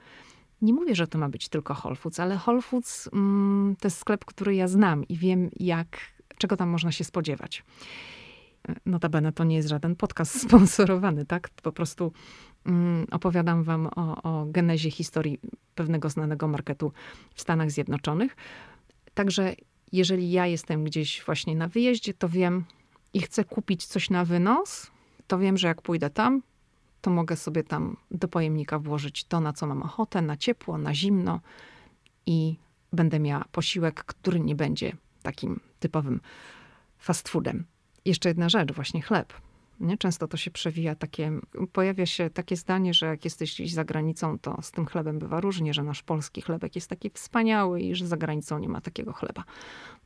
Nie 0.63 0.73
mówię, 0.73 0.95
że 0.95 1.07
to 1.07 1.19
ma 1.19 1.29
być 1.29 1.49
tylko 1.49 1.75
Whole 1.75 1.97
Foods, 1.97 2.21
ale 2.21 2.39
Whole 2.47 2.63
Foods 2.63 3.09
mm, 3.13 3.77
to 3.81 3.87
jest 3.87 3.99
sklep, 3.99 4.25
który 4.25 4.55
ja 4.55 4.69
znam 4.69 5.05
i 5.09 5.17
wiem, 5.17 5.51
jak, 5.57 5.99
czego 6.39 6.57
tam 6.57 6.69
można 6.69 6.93
się 6.93 7.05
spodziewać. 7.05 7.65
Notabene 8.87 9.33
to 9.33 9.45
nie 9.45 9.57
jest 9.57 9.69
żaden 9.69 9.97
podcast 9.97 10.41
sponsorowany, 10.49 11.27
tak? 11.27 11.49
Po 11.63 11.73
prostu 11.73 12.13
mm, 12.67 13.07
opowiadam 13.11 13.63
wam 13.63 13.87
o, 13.87 14.23
o 14.23 14.47
genezie 14.47 14.91
historii 14.91 15.41
pewnego 15.75 16.09
znanego 16.09 16.49
marketu 16.49 16.93
w 17.35 17.41
Stanach 17.41 17.71
Zjednoczonych. 17.71 18.37
Także 19.15 19.55
jeżeli 19.93 20.31
ja 20.31 20.47
jestem 20.47 20.85
gdzieś 20.85 21.23
właśnie 21.27 21.57
na 21.57 21.69
wyjeździe, 21.69 22.15
to 22.15 22.29
wiem 22.29 22.65
i 23.15 23.21
chcę 23.21 23.45
kupić 23.45 23.87
coś 23.87 24.11
na 24.11 24.25
wynos, 24.25 24.91
to 25.27 25.39
wiem, 25.39 25.59
że 25.59 25.69
jak 25.69 25.83
pójdę 25.83 26.11
tam, 26.11 26.43
to 27.01 27.11
mogę 27.11 27.37
sobie 27.37 27.65
tam 27.65 27.97
do 28.11 28.29
pojemnika 28.29 28.79
włożyć 28.79 29.25
to, 29.25 29.41
na 29.41 29.53
co 29.53 29.67
mam 29.67 29.83
ochotę, 29.83 30.23
na 30.23 30.37
ciepło, 30.37 30.79
na 30.79 30.95
zimno 30.95 31.41
i 32.27 32.57
będę 32.93 33.21
miała 33.21 33.45
posiłek, 33.53 34.05
który 34.05 34.41
nie 34.41 34.55
będzie 34.55 34.93
takim 35.23 35.61
typowym 35.81 36.21
fast 36.99 37.29
foodem. 37.29 37.65
Jeszcze 38.05 38.29
jedna 38.29 38.49
rzecz, 38.49 38.73
właśnie 38.73 39.03
chleb. 39.03 39.33
Nie? 39.81 39.99
Często 39.99 40.29
to 40.29 40.37
się 40.37 40.51
przewija 40.51 40.95
takie, 40.95 41.33
pojawia 41.73 42.07
się 42.07 42.31
takie 42.31 42.57
zdanie, 42.57 42.95
że 42.95 43.07
jak 43.07 43.25
jesteś 43.25 43.55
gdzieś 43.55 43.73
za 43.73 43.85
granicą, 43.85 44.39
to 44.39 44.63
z 44.63 44.71
tym 44.71 44.87
chlebem 44.87 45.19
bywa 45.19 45.41
różnie, 45.41 45.75
że 45.75 45.83
nasz 45.83 46.03
polski 46.03 46.43
chlebek 46.43 46.75
jest 46.75 46.89
taki 46.89 47.11
wspaniały 47.11 47.81
i 47.81 47.95
że 47.95 48.07
za 48.07 48.17
granicą 48.17 48.59
nie 48.59 48.69
ma 48.69 48.81
takiego 48.81 49.13
chleba. 49.13 49.45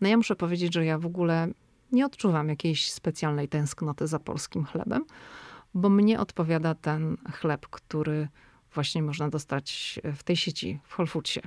No 0.00 0.08
ja 0.08 0.16
muszę 0.16 0.36
powiedzieć, 0.36 0.74
że 0.74 0.84
ja 0.84 0.98
w 0.98 1.06
ogóle 1.06 1.48
nie 1.92 2.06
odczuwam 2.06 2.48
jakiejś 2.48 2.92
specjalnej 2.92 3.48
tęsknoty 3.48 4.06
za 4.06 4.18
polskim 4.18 4.64
chlebem, 4.64 5.04
bo 5.74 5.88
mnie 5.88 6.20
odpowiada 6.20 6.74
ten 6.74 7.16
chleb, 7.32 7.66
który 7.66 8.28
właśnie 8.74 9.02
można 9.02 9.28
dostać 9.28 9.98
w 10.16 10.22
tej 10.22 10.36
sieci, 10.36 10.80
w 10.84 10.98
Whole 10.98 11.06
Foodsie. 11.06 11.40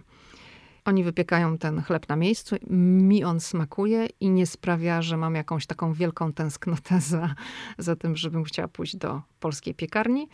Oni 0.85 1.03
wypiekają 1.03 1.57
ten 1.57 1.81
chleb 1.81 2.09
na 2.09 2.15
miejscu, 2.15 2.55
mi 2.69 3.23
on 3.23 3.39
smakuje 3.39 4.07
i 4.19 4.29
nie 4.29 4.45
sprawia, 4.45 5.01
że 5.01 5.17
mam 5.17 5.35
jakąś 5.35 5.65
taką 5.65 5.93
wielką 5.93 6.33
tęsknotę 6.33 7.01
za, 7.01 7.35
za 7.77 7.95
tym, 7.95 8.17
żebym 8.17 8.43
chciała 8.43 8.67
pójść 8.67 8.95
do 8.97 9.21
polskiej 9.39 9.73
piekarni, 9.73 10.27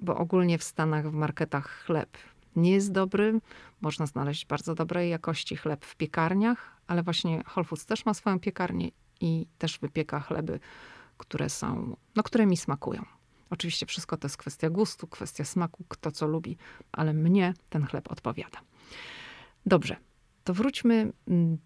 bo 0.00 0.16
ogólnie 0.16 0.58
w 0.58 0.64
Stanach 0.64 1.10
w 1.10 1.14
marketach 1.14 1.68
chleb 1.68 2.18
nie 2.56 2.70
jest 2.70 2.92
dobry. 2.92 3.40
Można 3.80 4.06
znaleźć 4.06 4.46
bardzo 4.46 4.74
dobrej 4.74 5.10
jakości 5.10 5.56
chleb 5.56 5.84
w 5.84 5.96
piekarniach, 5.96 6.76
ale 6.86 7.02
właśnie 7.02 7.42
Whole 7.54 7.64
Foods 7.64 7.86
też 7.86 8.06
ma 8.06 8.14
swoją 8.14 8.40
piekarnię 8.40 8.90
i 9.20 9.46
też 9.58 9.78
wypieka 9.78 10.20
chleby, 10.20 10.60
które 11.18 11.48
są, 11.48 11.96
no, 12.16 12.22
które 12.22 12.46
mi 12.46 12.56
smakują. 12.56 13.04
Oczywiście 13.50 13.86
wszystko 13.86 14.16
to 14.16 14.26
jest 14.26 14.36
kwestia 14.36 14.70
gustu, 14.70 15.06
kwestia 15.06 15.44
smaku, 15.44 15.84
kto 15.88 16.12
co 16.12 16.26
lubi, 16.26 16.56
ale 16.92 17.12
mnie 17.12 17.54
ten 17.70 17.86
chleb 17.86 18.12
odpowiada. 18.12 18.58
Dobrze, 19.66 19.96
to 20.44 20.54
wróćmy 20.54 21.12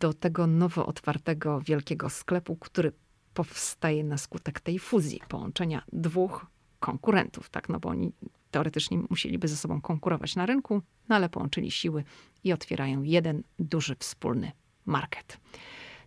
do 0.00 0.12
tego 0.12 0.46
nowo 0.46 0.86
otwartego 0.86 1.60
wielkiego 1.60 2.10
sklepu, 2.10 2.56
który 2.56 2.92
powstaje 3.34 4.04
na 4.04 4.18
skutek 4.18 4.60
tej 4.60 4.78
fuzji, 4.78 5.20
połączenia 5.28 5.82
dwóch 5.92 6.46
konkurentów, 6.80 7.50
tak? 7.50 7.68
No 7.68 7.80
bo 7.80 7.88
oni 7.88 8.12
teoretycznie 8.50 8.98
musieliby 9.10 9.48
ze 9.48 9.56
sobą 9.56 9.80
konkurować 9.80 10.36
na 10.36 10.46
rynku, 10.46 10.82
no 11.08 11.16
ale 11.16 11.28
połączyli 11.28 11.70
siły 11.70 12.04
i 12.44 12.52
otwierają 12.52 13.02
jeden 13.02 13.42
duży 13.58 13.96
wspólny 13.98 14.52
market. 14.86 15.40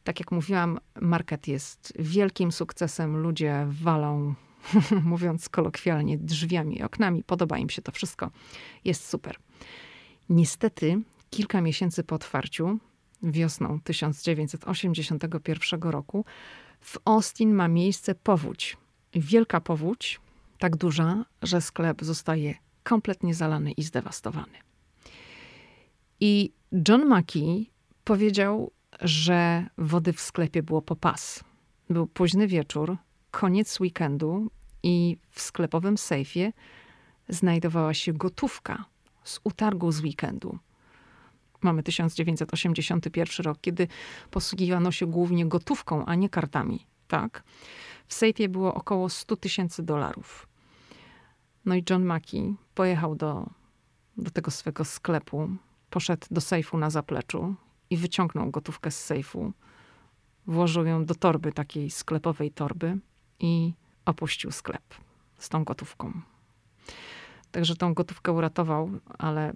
Tak 0.03 0.19
jak 0.19 0.31
mówiłam, 0.31 0.79
market 1.01 1.47
jest 1.47 1.93
wielkim 1.99 2.51
sukcesem. 2.51 3.17
Ludzie 3.17 3.67
walą, 3.69 4.33
mówiąc 5.03 5.49
kolokwialnie, 5.49 6.17
drzwiami 6.17 6.77
i 6.77 6.83
oknami. 6.83 7.23
Podoba 7.23 7.57
im 7.57 7.69
się 7.69 7.81
to 7.81 7.91
wszystko. 7.91 8.31
Jest 8.85 9.09
super. 9.09 9.35
Niestety, 10.29 11.01
kilka 11.29 11.61
miesięcy 11.61 12.03
po 12.03 12.15
otwarciu, 12.15 12.79
wiosną 13.23 13.79
1981 13.79 15.81
roku, 15.81 16.25
w 16.81 16.97
Austin 17.05 17.53
ma 17.53 17.67
miejsce 17.67 18.15
powódź. 18.15 18.77
Wielka 19.13 19.61
powódź, 19.61 20.19
tak 20.59 20.75
duża, 20.75 21.25
że 21.41 21.61
sklep 21.61 22.03
zostaje 22.03 22.55
kompletnie 22.83 23.33
zalany 23.33 23.71
i 23.71 23.83
zdewastowany. 23.83 24.57
I 26.19 26.51
John 26.87 27.05
Mackey 27.05 27.69
powiedział, 28.03 28.71
że 29.01 29.65
wody 29.77 30.13
w 30.13 30.21
sklepie 30.21 30.63
było 30.63 30.81
po 30.81 30.95
pas. 30.95 31.43
Był 31.89 32.07
późny 32.07 32.47
wieczór, 32.47 32.97
koniec 33.31 33.79
weekendu 33.79 34.51
i 34.83 35.17
w 35.29 35.41
sklepowym 35.41 35.97
sejfie 35.97 36.53
znajdowała 37.29 37.93
się 37.93 38.13
gotówka 38.13 38.85
z 39.23 39.39
utargu 39.43 39.91
z 39.91 40.01
weekendu. 40.01 40.57
Mamy 41.61 41.83
1981 41.83 43.45
rok, 43.45 43.57
kiedy 43.61 43.87
posługiwano 44.31 44.91
się 44.91 45.05
głównie 45.05 45.45
gotówką, 45.45 46.05
a 46.05 46.15
nie 46.15 46.29
kartami. 46.29 46.85
Tak? 47.07 47.43
W 48.07 48.13
sejfie 48.13 48.49
było 48.49 48.73
około 48.73 49.09
100 49.09 49.35
tysięcy 49.35 49.83
dolarów. 49.83 50.47
No 51.65 51.75
i 51.75 51.83
John 51.89 52.05
Mackey 52.05 52.55
pojechał 52.75 53.15
do, 53.15 53.49
do 54.17 54.31
tego 54.31 54.51
swego 54.51 54.85
sklepu, 54.85 55.49
poszedł 55.89 56.27
do 56.31 56.41
sejfu 56.41 56.77
na 56.77 56.89
zapleczu 56.89 57.55
i 57.89 57.97
wyciągnął 57.97 58.51
gotówkę 58.51 58.91
z 58.91 59.05
sejfu. 59.05 59.53
Włożył 60.47 60.85
ją 60.85 61.05
do 61.05 61.15
torby, 61.15 61.53
takiej 61.53 61.91
sklepowej 61.91 62.51
torby 62.51 62.97
i 63.41 63.73
opuścił 64.05 64.51
sklep 64.51 64.83
z 65.37 65.49
tą 65.49 65.63
gotówką. 65.63 66.21
Także 67.51 67.75
tą 67.75 67.93
gotówkę 67.93 68.31
uratował, 68.31 68.89
ale 69.17 69.53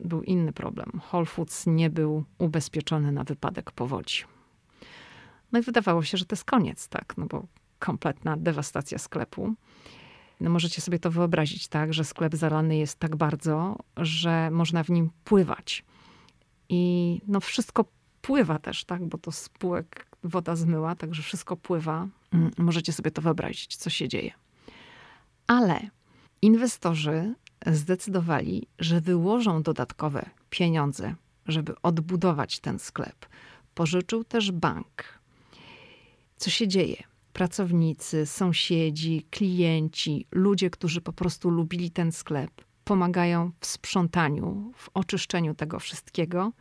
był 0.00 0.22
inny 0.22 0.52
problem. 0.52 1.00
Whole 1.12 1.26
Foods 1.26 1.66
nie 1.66 1.90
był 1.90 2.24
ubezpieczony 2.38 3.12
na 3.12 3.24
wypadek 3.24 3.70
powodzi. 3.70 4.24
No 5.52 5.58
i 5.58 5.62
wydawało 5.62 6.02
się, 6.02 6.18
że 6.18 6.24
to 6.24 6.34
jest 6.34 6.44
koniec, 6.44 6.88
tak, 6.88 7.14
no 7.16 7.26
bo 7.26 7.46
kompletna 7.78 8.36
dewastacja 8.36 8.98
sklepu. 8.98 9.54
No 10.40 10.50
możecie 10.50 10.80
sobie 10.80 10.98
to 10.98 11.10
wyobrazić, 11.10 11.68
tak, 11.68 11.94
że 11.94 12.04
sklep 12.04 12.34
zalany 12.34 12.76
jest 12.76 12.98
tak 12.98 13.16
bardzo, 13.16 13.76
że 13.96 14.50
można 14.50 14.82
w 14.82 14.90
nim 14.90 15.10
pływać. 15.24 15.84
I 16.68 17.20
no 17.26 17.40
wszystko 17.40 17.84
pływa 18.22 18.58
też, 18.58 18.84
tak, 18.84 19.06
bo 19.06 19.18
to 19.18 19.32
spółek 19.32 20.06
woda 20.24 20.56
zmyła, 20.56 20.94
także 20.94 21.22
wszystko 21.22 21.56
pływa. 21.56 22.08
Mm, 22.32 22.50
możecie 22.58 22.92
sobie 22.92 23.10
to 23.10 23.22
wyobrazić, 23.22 23.76
co 23.76 23.90
się 23.90 24.08
dzieje. 24.08 24.32
Ale 25.46 25.90
inwestorzy 26.42 27.34
zdecydowali, 27.66 28.66
że 28.78 29.00
wyłożą 29.00 29.62
dodatkowe 29.62 30.30
pieniądze, 30.50 31.14
żeby 31.46 31.74
odbudować 31.82 32.60
ten 32.60 32.78
sklep. 32.78 33.26
Pożyczył 33.74 34.24
też 34.24 34.52
bank. 34.52 35.20
Co 36.36 36.50
się 36.50 36.68
dzieje? 36.68 37.02
Pracownicy, 37.32 38.26
sąsiedzi, 38.26 39.26
klienci, 39.30 40.26
ludzie, 40.30 40.70
którzy 40.70 41.00
po 41.00 41.12
prostu 41.12 41.50
lubili 41.50 41.90
ten 41.90 42.12
sklep, 42.12 42.50
pomagają 42.84 43.50
w 43.60 43.66
sprzątaniu, 43.66 44.72
w 44.76 44.90
oczyszczeniu 44.94 45.54
tego 45.54 45.78
wszystkiego, 45.78 46.52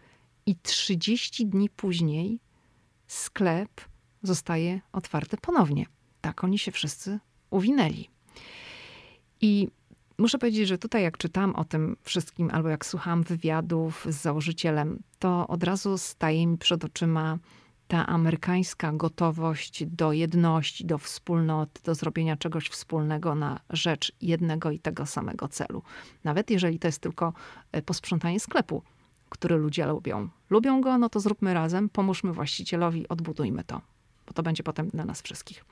i 0.45 0.55
30 0.55 1.45
dni 1.45 1.69
później 1.69 2.39
sklep 3.07 3.81
zostaje 4.23 4.81
otwarty 4.91 5.37
ponownie. 5.37 5.85
Tak 6.21 6.43
oni 6.43 6.59
się 6.59 6.71
wszyscy 6.71 7.19
uwinęli. 7.49 8.09
I 9.41 9.67
muszę 10.17 10.37
powiedzieć, 10.37 10.67
że 10.67 10.77
tutaj 10.77 11.03
jak 11.03 11.17
czytam 11.17 11.55
o 11.55 11.65
tym 11.65 11.97
wszystkim, 12.03 12.49
albo 12.53 12.69
jak 12.69 12.85
słucham 12.85 13.23
wywiadów 13.23 14.05
z 14.09 14.15
założycielem, 14.15 14.99
to 15.19 15.47
od 15.47 15.63
razu 15.63 15.97
staje 15.97 16.47
mi 16.47 16.57
przed 16.57 16.85
oczyma 16.85 17.37
ta 17.87 18.07
amerykańska 18.07 18.91
gotowość 18.93 19.85
do 19.85 20.13
jedności, 20.13 20.85
do 20.85 20.97
wspólnoty, 20.97 21.81
do 21.83 21.95
zrobienia 21.95 22.37
czegoś 22.37 22.69
wspólnego 22.69 23.35
na 23.35 23.59
rzecz 23.69 24.11
jednego 24.21 24.71
i 24.71 24.79
tego 24.79 25.05
samego 25.05 25.47
celu. 25.47 25.83
Nawet 26.23 26.49
jeżeli 26.49 26.79
to 26.79 26.87
jest 26.87 27.01
tylko 27.01 27.33
e, 27.71 27.81
posprzątanie 27.81 28.39
sklepu, 28.39 28.83
który 29.29 29.55
ludzie 29.57 29.85
lubią. 29.85 30.29
Lubią 30.49 30.81
go, 30.81 30.97
no 30.97 31.09
to 31.09 31.19
zróbmy 31.19 31.53
razem, 31.53 31.89
pomóżmy 31.89 32.33
właścicielowi, 32.33 33.07
odbudujmy 33.07 33.63
to, 33.63 33.81
bo 34.29 34.33
to 34.33 34.43
będzie 34.43 34.63
potem 34.63 34.89
dla 34.89 35.05
nas 35.05 35.21
wszystkich. 35.21 35.65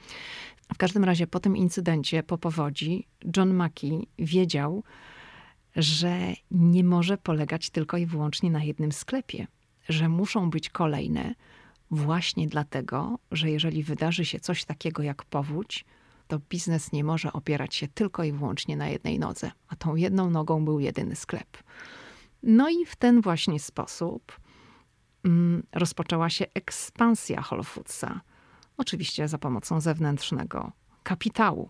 W 0.74 0.78
każdym 0.78 1.04
razie 1.04 1.28
po 1.28 1.40
tym 1.40 1.58
incydencie, 1.58 2.24
po 2.24 2.38
powodzi, 2.38 3.08
John 3.38 3.54
Mackey 3.54 4.08
wiedział, 4.20 4.84
że 5.76 6.34
nie 6.52 6.84
może 6.84 7.18
polegać 7.18 7.70
tylko 7.70 7.98
i 7.98 8.06
wyłącznie 8.06 8.52
na 8.52 8.64
jednym 8.64 8.92
sklepie, 8.92 9.48
że 9.90 10.10
muszą 10.10 10.50
być 10.50 10.70
kolejne, 10.70 11.36
właśnie 11.92 12.48
dlatego, 12.48 13.20
że 13.32 13.50
jeżeli 13.50 13.84
wydarzy 13.84 14.26
się 14.26 14.40
coś 14.40 14.66
takiego 14.66 15.04
jak 15.04 15.26
powódź, 15.26 15.86
to 16.28 16.40
biznes 16.50 16.92
nie 16.92 17.04
może 17.04 17.34
opierać 17.34 17.76
się 17.76 17.88
tylko 17.88 18.24
i 18.24 18.32
wyłącznie 18.32 18.78
na 18.78 18.90
jednej 18.90 19.20
nodze, 19.20 19.52
a 19.68 19.76
tą 19.76 19.96
jedną 19.96 20.30
nogą 20.30 20.66
był 20.66 20.80
jedyny 20.80 21.16
sklep. 21.16 21.58
No 22.44 22.70
i 22.70 22.86
w 22.86 22.96
ten 22.96 23.22
właśnie 23.22 23.60
sposób 23.60 24.40
mm, 25.26 25.64
rozpoczęła 25.74 26.30
się 26.30 26.46
ekspansja 26.54 27.44
Whole 27.52 27.64
Foodsa. 27.64 28.22
Oczywiście 28.78 29.28
za 29.28 29.38
pomocą 29.38 29.82
zewnętrznego 29.82 30.72
kapitału. 31.04 31.70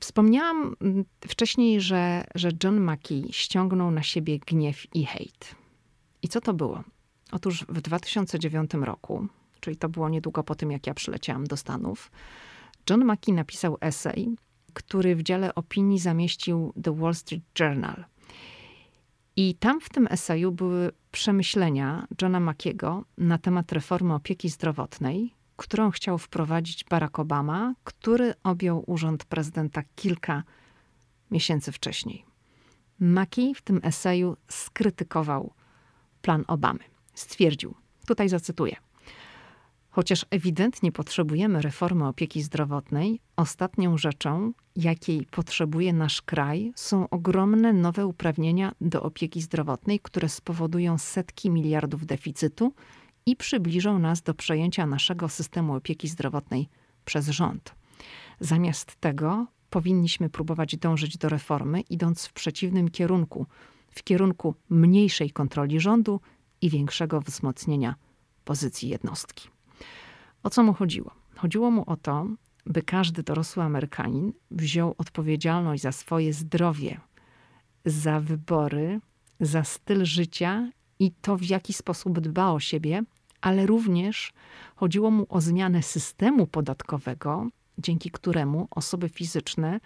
Wspomniałam 0.00 0.76
mm, 0.80 1.04
wcześniej, 1.28 1.80
że, 1.80 2.24
że 2.34 2.50
John 2.64 2.80
Mackey 2.80 3.24
ściągnął 3.30 3.90
na 3.90 4.02
siebie 4.02 4.38
gniew 4.38 4.94
i 4.94 5.06
hejt. 5.06 5.54
I 6.22 6.28
co 6.28 6.40
to 6.40 6.54
było? 6.54 6.84
Otóż 7.32 7.64
w 7.68 7.80
2009 7.80 8.74
roku, 8.74 9.26
czyli 9.60 9.76
to 9.76 9.88
było 9.88 10.08
niedługo 10.08 10.44
po 10.44 10.54
tym, 10.54 10.70
jak 10.70 10.86
ja 10.86 10.94
przyleciałam 10.94 11.46
do 11.46 11.56
Stanów, 11.56 12.10
John 12.90 13.04
Mackey 13.04 13.34
napisał 13.34 13.78
esej, 13.80 14.36
który 14.74 15.16
w 15.16 15.22
dziale 15.22 15.54
opinii 15.54 15.98
zamieścił 15.98 16.72
The 16.82 16.96
Wall 16.96 17.14
Street 17.14 17.44
Journal– 17.60 18.04
i 19.36 19.54
tam 19.54 19.80
w 19.80 19.88
tym 19.88 20.06
eseju 20.10 20.52
były 20.52 20.92
przemyślenia 21.12 22.06
Johna 22.22 22.40
Makiego 22.40 23.04
na 23.18 23.38
temat 23.38 23.72
reformy 23.72 24.14
opieki 24.14 24.48
zdrowotnej, 24.48 25.34
którą 25.56 25.90
chciał 25.90 26.18
wprowadzić 26.18 26.84
Barack 26.84 27.18
Obama, 27.18 27.74
który 27.84 28.34
objął 28.42 28.84
urząd 28.86 29.24
prezydenta 29.24 29.82
kilka 29.96 30.42
miesięcy 31.30 31.72
wcześniej. 31.72 32.24
Maki 33.00 33.54
w 33.54 33.62
tym 33.62 33.80
eseju 33.82 34.36
skrytykował 34.48 35.52
plan 36.22 36.44
Obamy. 36.46 36.84
Stwierdził, 37.14 37.74
tutaj 38.06 38.28
zacytuję: 38.28 38.76
Chociaż 39.90 40.26
ewidentnie 40.30 40.92
potrzebujemy 40.92 41.62
reformy 41.62 42.06
opieki 42.06 42.42
zdrowotnej, 42.42 43.20
ostatnią 43.36 43.98
rzeczą, 43.98 44.52
jakiej 44.76 45.26
potrzebuje 45.26 45.92
nasz 45.92 46.22
kraj, 46.22 46.72
są 46.76 47.08
ogromne 47.08 47.72
nowe 47.72 48.06
uprawnienia 48.06 48.72
do 48.80 49.02
opieki 49.02 49.42
zdrowotnej, 49.42 50.00
które 50.00 50.28
spowodują 50.28 50.98
setki 50.98 51.50
miliardów 51.50 52.06
deficytu 52.06 52.72
i 53.26 53.36
przybliżą 53.36 53.98
nas 53.98 54.22
do 54.22 54.34
przejęcia 54.34 54.86
naszego 54.86 55.28
systemu 55.28 55.74
opieki 55.74 56.08
zdrowotnej 56.08 56.68
przez 57.04 57.28
rząd. 57.28 57.74
Zamiast 58.40 58.96
tego 58.96 59.46
powinniśmy 59.70 60.30
próbować 60.30 60.76
dążyć 60.76 61.18
do 61.18 61.28
reformy, 61.28 61.80
idąc 61.80 62.26
w 62.26 62.32
przeciwnym 62.32 62.90
kierunku 62.90 63.46
w 63.94 64.02
kierunku 64.02 64.54
mniejszej 64.70 65.30
kontroli 65.30 65.80
rządu 65.80 66.20
i 66.60 66.70
większego 66.70 67.20
wzmocnienia 67.20 67.94
pozycji 68.44 68.88
jednostki. 68.88 69.48
O 70.42 70.50
co 70.50 70.62
mu 70.62 70.74
chodziło? 70.74 71.10
Chodziło 71.36 71.70
mu 71.70 71.84
o 71.86 71.96
to, 71.96 72.26
by 72.66 72.82
każdy 72.82 73.22
dorosły 73.22 73.62
Amerykanin 73.62 74.32
wziął 74.50 74.94
odpowiedzialność 74.98 75.82
za 75.82 75.92
swoje 75.92 76.32
zdrowie, 76.32 77.00
za 77.84 78.20
wybory, 78.20 79.00
za 79.40 79.64
styl 79.64 80.04
życia 80.04 80.70
i 80.98 81.12
to, 81.12 81.36
w 81.36 81.42
jaki 81.42 81.72
sposób 81.72 82.20
dba 82.20 82.50
o 82.50 82.60
siebie, 82.60 83.02
ale 83.44 83.66
również 83.66 84.32
chodziło 84.76 85.10
mu 85.10 85.26
o 85.28 85.40
zmianę 85.40 85.82
systemu 85.82 86.46
podatkowego, 86.46 87.48
dzięki 87.78 88.10
któremu 88.10 88.68
osoby 88.70 89.08
fizyczne 89.08 89.80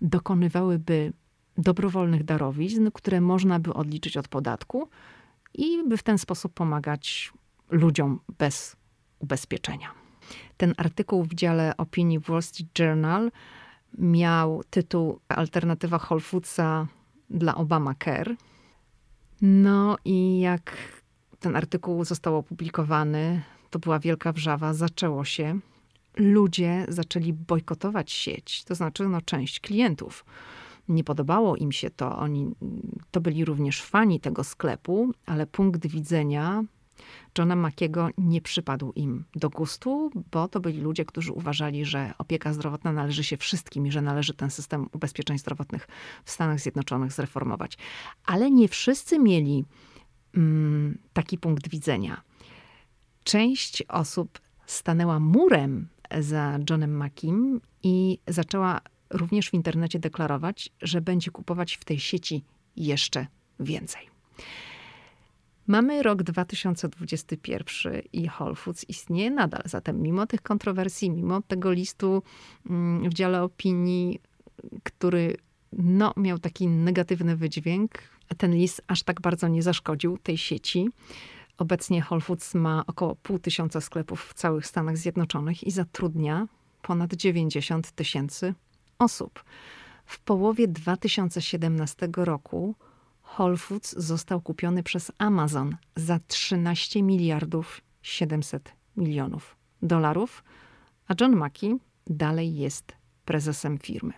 dokonywałyby 0.00 1.12
dobrowolnych 1.58 2.24
darowizn, 2.24 2.90
które 2.94 3.20
można 3.20 3.58
by 3.58 3.74
odliczyć 3.74 4.16
od 4.16 4.28
podatku 4.28 4.88
i 5.54 5.88
by 5.88 5.96
w 5.96 6.02
ten 6.02 6.18
sposób 6.18 6.54
pomagać 6.54 7.32
ludziom 7.70 8.20
bez 8.38 8.76
ubezpieczenia. 9.18 9.88
Ten 10.56 10.74
artykuł 10.76 11.24
w 11.24 11.34
dziale 11.34 11.76
opinii 11.76 12.18
w 12.18 12.26
Wall 12.26 12.42
Street 12.42 12.78
Journal 12.78 13.30
miał 13.98 14.62
tytuł 14.70 15.20
Alternatywa 15.28 16.00
Whole 16.10 16.20
Foodsa 16.20 16.86
dla 17.30 17.54
Obamacare. 17.54 18.36
No 19.42 19.96
i 20.04 20.40
jak 20.40 21.01
ten 21.42 21.56
artykuł 21.56 22.04
został 22.04 22.36
opublikowany, 22.36 23.42
to 23.70 23.78
była 23.78 23.98
wielka 23.98 24.32
wrzawa, 24.32 24.74
zaczęło 24.74 25.24
się. 25.24 25.58
Ludzie 26.16 26.86
zaczęli 26.88 27.32
bojkotować 27.32 28.12
sieć, 28.12 28.64
to 28.64 28.74
znaczy 28.74 29.08
no, 29.08 29.20
część 29.20 29.60
klientów. 29.60 30.24
Nie 30.88 31.04
podobało 31.04 31.56
im 31.56 31.72
się 31.72 31.90
to, 31.90 32.18
oni 32.18 32.50
to 33.10 33.20
byli 33.20 33.44
również 33.44 33.82
fani 33.82 34.20
tego 34.20 34.44
sklepu, 34.44 35.12
ale 35.26 35.46
punkt 35.46 35.86
widzenia 35.86 36.64
Johna 37.38 37.56
Makiego 37.56 38.08
nie 38.18 38.40
przypadł 38.40 38.92
im 38.92 39.24
do 39.34 39.50
gustu, 39.50 40.10
bo 40.32 40.48
to 40.48 40.60
byli 40.60 40.80
ludzie, 40.80 41.04
którzy 41.04 41.32
uważali, 41.32 41.84
że 41.84 42.14
opieka 42.18 42.52
zdrowotna 42.52 42.92
należy 42.92 43.24
się 43.24 43.36
wszystkim 43.36 43.86
i 43.86 43.92
że 43.92 44.02
należy 44.02 44.34
ten 44.34 44.50
system 44.50 44.88
ubezpieczeń 44.92 45.38
zdrowotnych 45.38 45.88
w 46.24 46.30
Stanach 46.30 46.60
Zjednoczonych 46.60 47.12
zreformować. 47.12 47.78
Ale 48.26 48.50
nie 48.50 48.68
wszyscy 48.68 49.18
mieli 49.18 49.64
taki 51.12 51.38
punkt 51.38 51.68
widzenia. 51.68 52.22
Część 53.24 53.82
osób 53.88 54.40
stanęła 54.66 55.20
murem 55.20 55.88
za 56.20 56.58
Johnem 56.70 56.96
Makim 56.96 57.60
i 57.82 58.18
zaczęła 58.28 58.80
również 59.10 59.50
w 59.50 59.54
internecie 59.54 59.98
deklarować, 59.98 60.70
że 60.82 61.00
będzie 61.00 61.30
kupować 61.30 61.76
w 61.76 61.84
tej 61.84 62.00
sieci 62.00 62.44
jeszcze 62.76 63.26
więcej. 63.60 64.12
Mamy 65.66 66.02
rok 66.02 66.22
2021 66.22 68.02
i 68.12 68.28
Whole 68.38 68.54
Foods 68.54 68.84
istnieje 68.88 69.30
nadal. 69.30 69.62
Zatem 69.64 70.02
mimo 70.02 70.26
tych 70.26 70.42
kontrowersji, 70.42 71.10
mimo 71.10 71.42
tego 71.42 71.72
listu 71.72 72.22
mm, 72.70 73.10
w 73.10 73.14
dziale 73.14 73.42
opinii, 73.42 74.20
który 74.82 75.36
no, 75.72 76.12
miał 76.16 76.38
taki 76.38 76.68
negatywny 76.68 77.36
wydźwięk, 77.36 77.92
ten 78.36 78.54
list 78.54 78.82
aż 78.86 79.02
tak 79.02 79.20
bardzo 79.20 79.48
nie 79.48 79.62
zaszkodził 79.62 80.18
tej 80.18 80.38
sieci. 80.38 80.88
Obecnie 81.58 82.04
Whole 82.10 82.20
Foods 82.20 82.54
ma 82.54 82.84
około 82.86 83.16
pół 83.16 83.38
tysiąca 83.38 83.80
sklepów 83.80 84.24
w 84.24 84.34
całych 84.34 84.66
Stanach 84.66 84.96
Zjednoczonych 84.96 85.64
i 85.64 85.70
zatrudnia 85.70 86.46
ponad 86.82 87.14
90 87.14 87.92
tysięcy 87.92 88.54
osób. 88.98 89.44
W 90.04 90.20
połowie 90.20 90.68
2017 90.68 92.08
roku 92.16 92.74
Whole 93.38 93.56
Foods 93.56 93.94
został 93.96 94.40
kupiony 94.40 94.82
przez 94.82 95.12
Amazon 95.18 95.76
za 95.96 96.20
13 96.28 97.02
miliardów 97.02 97.80
700 98.02 98.72
milionów 98.96 99.56
dolarów, 99.82 100.44
a 101.08 101.14
John 101.20 101.36
Mackey 101.36 101.76
dalej 102.06 102.56
jest 102.56 102.92
prezesem 103.24 103.78
firmy. 103.78 104.12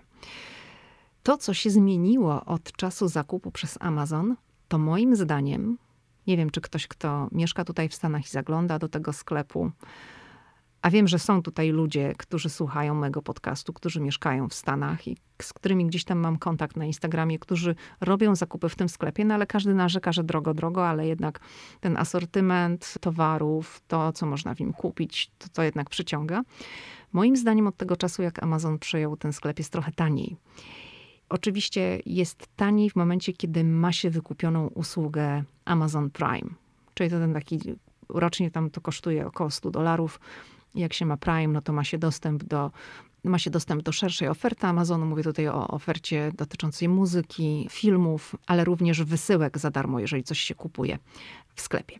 To, 1.24 1.36
co 1.36 1.54
się 1.54 1.70
zmieniło 1.70 2.44
od 2.44 2.72
czasu 2.72 3.08
zakupu 3.08 3.50
przez 3.50 3.78
Amazon, 3.80 4.36
to 4.68 4.78
moim 4.78 5.16
zdaniem, 5.16 5.78
nie 6.26 6.36
wiem, 6.36 6.50
czy 6.50 6.60
ktoś, 6.60 6.86
kto 6.86 7.28
mieszka 7.32 7.64
tutaj 7.64 7.88
w 7.88 7.94
Stanach 7.94 8.26
i 8.26 8.28
zagląda 8.28 8.78
do 8.78 8.88
tego 8.88 9.12
sklepu, 9.12 9.70
a 10.82 10.90
wiem, 10.90 11.08
że 11.08 11.18
są 11.18 11.42
tutaj 11.42 11.70
ludzie, 11.70 12.14
którzy 12.18 12.48
słuchają 12.48 12.94
mego 12.94 13.22
podcastu, 13.22 13.72
którzy 13.72 14.00
mieszkają 14.00 14.48
w 14.48 14.54
Stanach 14.54 15.08
i 15.08 15.16
z 15.42 15.52
którymi 15.52 15.86
gdzieś 15.86 16.04
tam 16.04 16.18
mam 16.18 16.38
kontakt 16.38 16.76
na 16.76 16.84
Instagramie, 16.84 17.38
którzy 17.38 17.74
robią 18.00 18.34
zakupy 18.34 18.68
w 18.68 18.74
tym 18.74 18.88
sklepie, 18.88 19.24
no 19.24 19.34
ale 19.34 19.46
każdy 19.46 19.74
narzeka, 19.74 20.12
że 20.12 20.24
drogo, 20.24 20.54
drogo, 20.54 20.88
ale 20.88 21.06
jednak 21.06 21.40
ten 21.80 21.96
asortyment 21.96 22.94
towarów, 23.00 23.82
to 23.88 24.12
co 24.12 24.26
można 24.26 24.54
w 24.54 24.60
nim 24.60 24.72
kupić, 24.72 25.30
to, 25.38 25.48
to 25.48 25.62
jednak 25.62 25.90
przyciąga. 25.90 26.42
Moim 27.12 27.36
zdaniem 27.36 27.66
od 27.66 27.76
tego 27.76 27.96
czasu, 27.96 28.22
jak 28.22 28.42
Amazon 28.42 28.78
przejął 28.78 29.16
ten 29.16 29.32
sklep, 29.32 29.58
jest 29.58 29.72
trochę 29.72 29.92
taniej. 29.92 30.36
Oczywiście 31.34 32.00
jest 32.06 32.48
taniej 32.56 32.90
w 32.90 32.96
momencie, 32.96 33.32
kiedy 33.32 33.64
ma 33.64 33.92
się 33.92 34.10
wykupioną 34.10 34.66
usługę 34.66 35.44
Amazon 35.64 36.10
Prime. 36.10 36.50
Czyli 36.94 37.10
to 37.10 37.18
ten 37.18 37.34
taki, 37.34 37.60
rocznie 38.08 38.50
tam 38.50 38.70
to 38.70 38.80
kosztuje 38.80 39.26
około 39.26 39.50
100 39.50 39.70
dolarów. 39.70 40.20
Jak 40.74 40.92
się 40.92 41.06
ma 41.06 41.16
Prime, 41.16 41.48
no 41.48 41.62
to 41.62 41.72
ma 41.72 41.84
się 41.84 41.98
dostęp 41.98 42.44
do 42.44 42.70
ma 43.24 43.38
się 43.38 43.50
dostęp 43.50 43.82
do 43.82 43.92
szerszej 43.92 44.28
oferty 44.28 44.66
Amazonu. 44.66 45.06
Mówię 45.06 45.22
tutaj 45.22 45.48
o 45.48 45.68
ofercie 45.68 46.32
dotyczącej 46.36 46.88
muzyki, 46.88 47.66
filmów, 47.70 48.36
ale 48.46 48.64
również 48.64 49.02
wysyłek 49.02 49.58
za 49.58 49.70
darmo, 49.70 50.00
jeżeli 50.00 50.24
coś 50.24 50.40
się 50.40 50.54
kupuje 50.54 50.98
w 51.54 51.60
sklepie. 51.60 51.98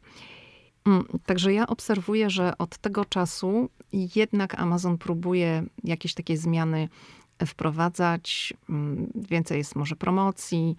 Mm, 0.86 1.04
także 1.26 1.52
ja 1.52 1.66
obserwuję, 1.66 2.30
że 2.30 2.58
od 2.58 2.78
tego 2.78 3.04
czasu 3.04 3.68
jednak 3.92 4.60
Amazon 4.60 4.98
próbuje 4.98 5.64
jakieś 5.84 6.14
takie 6.14 6.36
zmiany 6.36 6.88
wprowadzać. 7.46 8.54
Mm, 8.68 9.12
więcej 9.14 9.58
jest 9.58 9.76
może 9.76 9.96
promocji. 9.96 10.76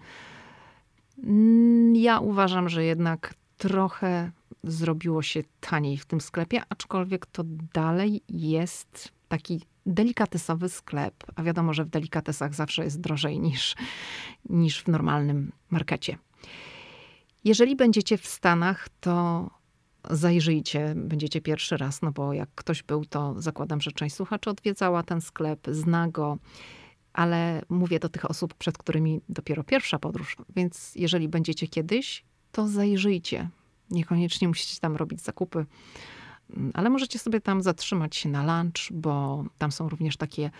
Mm, 1.24 1.96
ja 1.96 2.20
uważam, 2.20 2.68
że 2.68 2.84
jednak 2.84 3.34
trochę 3.56 4.30
zrobiło 4.64 5.22
się 5.22 5.42
taniej 5.60 5.96
w 5.96 6.06
tym 6.06 6.20
sklepie, 6.20 6.62
aczkolwiek 6.68 7.26
to 7.26 7.42
dalej 7.74 8.22
jest 8.28 9.12
taki 9.28 9.62
delikatesowy 9.86 10.68
sklep. 10.68 11.14
A 11.36 11.42
wiadomo, 11.42 11.72
że 11.72 11.84
w 11.84 11.88
delikatesach 11.88 12.54
zawsze 12.54 12.84
jest 12.84 13.00
drożej 13.00 13.40
niż, 13.40 13.76
niż 14.48 14.82
w 14.82 14.88
normalnym 14.88 15.52
markecie. 15.70 16.18
Jeżeli 17.44 17.76
będziecie 17.76 18.18
w 18.18 18.26
Stanach, 18.26 18.88
to 19.00 19.50
zajrzyjcie, 20.10 20.94
będziecie 20.96 21.40
pierwszy 21.40 21.76
raz, 21.76 22.02
no 22.02 22.12
bo 22.12 22.32
jak 22.32 22.48
ktoś 22.54 22.82
był, 22.82 23.04
to 23.04 23.34
zakładam, 23.42 23.80
że 23.80 23.92
część 23.92 24.14
słuchaczy 24.14 24.50
odwiedzała 24.50 25.02
ten 25.02 25.20
sklep, 25.20 25.66
zna 25.70 26.08
go, 26.08 26.38
ale 27.12 27.62
mówię 27.68 27.98
do 27.98 28.08
tych 28.08 28.30
osób, 28.30 28.54
przed 28.54 28.78
którymi 28.78 29.20
dopiero 29.28 29.64
pierwsza 29.64 29.98
podróż, 29.98 30.36
więc 30.56 30.92
jeżeli 30.94 31.28
będziecie 31.28 31.68
kiedyś, 31.68 32.24
to 32.52 32.68
zajrzyjcie. 32.68 33.48
Niekoniecznie 33.90 34.48
musicie 34.48 34.80
tam 34.80 34.96
robić 34.96 35.20
zakupy, 35.20 35.66
ale 36.74 36.90
możecie 36.90 37.18
sobie 37.18 37.40
tam 37.40 37.62
zatrzymać 37.62 38.16
się 38.16 38.28
na 38.28 38.62
lunch, 38.62 38.92
bo 38.92 39.44
tam 39.58 39.72
są 39.72 39.88
również 39.88 40.16
takie 40.16 40.50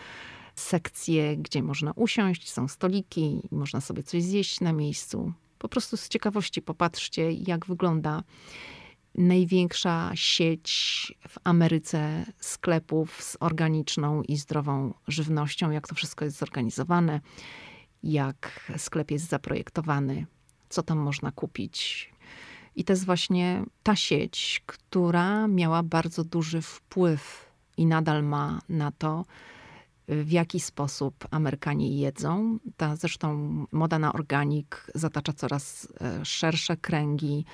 sekcje, 0.54 1.36
gdzie 1.36 1.62
można 1.62 1.92
usiąść, 1.96 2.50
są 2.50 2.68
stoliki, 2.68 3.40
można 3.50 3.80
sobie 3.80 4.02
coś 4.02 4.22
zjeść 4.22 4.60
na 4.60 4.72
miejscu. 4.72 5.32
Po 5.58 5.68
prostu 5.68 5.96
z 5.96 6.08
ciekawości 6.08 6.62
popatrzcie, 6.62 7.32
jak 7.32 7.66
wygląda 7.66 8.22
największa 9.16 10.10
sieć 10.14 11.14
w 11.28 11.38
Ameryce 11.44 12.26
sklepów 12.40 13.22
z 13.22 13.36
organiczną 13.40 14.22
i 14.22 14.36
zdrową 14.36 14.94
żywnością, 15.08 15.70
jak 15.70 15.88
to 15.88 15.94
wszystko 15.94 16.24
jest 16.24 16.38
zorganizowane, 16.38 17.20
jak 18.02 18.70
sklep 18.76 19.10
jest 19.10 19.28
zaprojektowany, 19.28 20.26
co 20.68 20.82
tam 20.82 20.98
można 20.98 21.32
kupić. 21.32 22.10
I 22.76 22.84
to 22.84 22.92
jest 22.92 23.06
właśnie 23.06 23.64
ta 23.82 23.96
sieć, 23.96 24.62
która 24.66 25.48
miała 25.48 25.82
bardzo 25.82 26.24
duży 26.24 26.62
wpływ 26.62 27.50
i 27.76 27.86
nadal 27.86 28.24
ma 28.24 28.60
na 28.68 28.92
to, 28.92 29.24
w 30.08 30.30
jaki 30.30 30.60
sposób 30.60 31.28
Amerykanie 31.30 31.96
jedzą. 32.00 32.58
Ta 32.76 32.96
zresztą 32.96 33.36
moda 33.72 33.98
na 33.98 34.12
organik 34.12 34.90
zatacza 34.94 35.32
coraz 35.32 35.88
e, 36.00 36.24
szersze 36.24 36.76
kręgi 36.76 37.44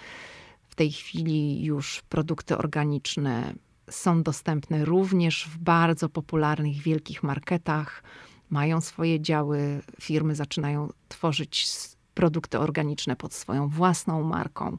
w 0.72 0.74
tej 0.74 0.92
chwili 0.92 1.64
już 1.64 2.02
produkty 2.08 2.58
organiczne 2.58 3.54
są 3.90 4.22
dostępne 4.22 4.84
również 4.84 5.44
w 5.46 5.58
bardzo 5.58 6.08
popularnych 6.08 6.76
wielkich 6.76 7.22
marketach. 7.22 8.02
Mają 8.50 8.80
swoje 8.80 9.20
działy, 9.20 9.82
firmy 10.00 10.34
zaczynają 10.34 10.88
tworzyć 11.08 11.68
produkty 12.14 12.58
organiczne 12.58 13.16
pod 13.16 13.34
swoją 13.34 13.68
własną 13.68 14.22
marką. 14.22 14.78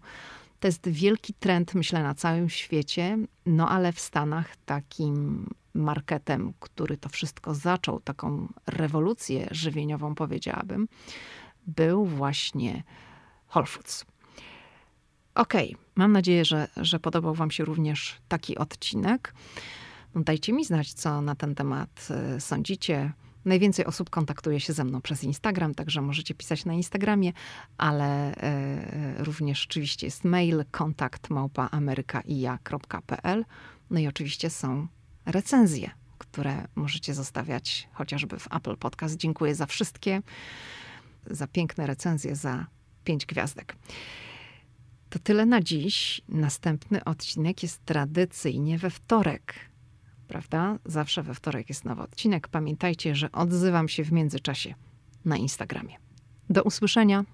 To 0.59 0.67
jest 0.67 0.89
wielki 0.89 1.33
trend, 1.33 1.75
myślę, 1.75 2.03
na 2.03 2.13
całym 2.13 2.49
świecie, 2.49 3.17
no 3.45 3.69
ale 3.69 3.91
w 3.91 3.99
Stanach 3.99 4.55
takim 4.65 5.47
marketem, 5.73 6.53
który 6.59 6.97
to 6.97 7.09
wszystko 7.09 7.53
zaczął, 7.53 7.99
taką 7.99 8.47
rewolucję 8.67 9.47
żywieniową, 9.51 10.15
powiedziałabym, 10.15 10.87
był 11.67 12.05
właśnie 12.05 12.83
Whole 13.55 13.65
Foods. 13.65 14.05
Okej, 15.35 15.73
okay. 15.73 15.85
mam 15.95 16.11
nadzieję, 16.11 16.45
że, 16.45 16.67
że 16.77 16.99
podobał 16.99 17.33
Wam 17.33 17.51
się 17.51 17.65
również 17.65 18.17
taki 18.27 18.57
odcinek. 18.57 19.33
No, 20.15 20.23
dajcie 20.23 20.53
mi 20.53 20.65
znać, 20.65 20.93
co 20.93 21.21
na 21.21 21.35
ten 21.35 21.55
temat 21.55 22.07
e, 22.09 22.41
sądzicie. 22.41 23.13
Najwięcej 23.45 23.85
osób 23.85 24.09
kontaktuje 24.09 24.59
się 24.59 24.73
ze 24.73 24.83
mną 24.83 25.01
przez 25.01 25.23
Instagram, 25.23 25.75
także 25.75 26.01
możecie 26.01 26.35
pisać 26.35 26.65
na 26.65 26.73
Instagramie, 26.73 27.33
ale 27.77 28.35
e, 28.35 29.23
również 29.23 29.65
oczywiście 29.69 30.07
jest 30.07 30.23
mail 30.23 30.65
kontakt 30.71 31.29
małpa 31.29 31.69
amerykaija.pl. 31.71 33.45
No 33.89 33.99
i 33.99 34.07
oczywiście 34.07 34.49
są 34.49 34.87
recenzje, 35.25 35.91
które 36.17 36.67
możecie 36.75 37.13
zostawiać 37.13 37.89
chociażby 37.93 38.39
w 38.39 38.47
Apple 38.55 38.77
Podcast. 38.77 39.17
Dziękuję 39.17 39.55
za 39.55 39.65
wszystkie, 39.65 40.21
za 41.27 41.47
piękne 41.47 41.87
recenzje, 41.87 42.35
za 42.35 42.65
pięć 43.03 43.25
gwiazdek. 43.25 43.75
To 45.13 45.19
tyle 45.19 45.45
na 45.45 45.61
dziś. 45.61 46.21
Następny 46.29 47.03
odcinek 47.03 47.63
jest 47.63 47.85
tradycyjnie 47.85 48.77
we 48.77 48.89
wtorek. 48.89 49.53
Prawda? 50.27 50.79
Zawsze 50.85 51.23
we 51.23 51.33
wtorek 51.33 51.69
jest 51.69 51.85
nowy 51.85 52.01
odcinek. 52.01 52.47
Pamiętajcie, 52.47 53.15
że 53.15 53.31
odzywam 53.31 53.89
się 53.89 54.03
w 54.03 54.11
międzyczasie 54.11 54.73
na 55.25 55.37
Instagramie. 55.37 55.95
Do 56.49 56.63
usłyszenia. 56.63 57.25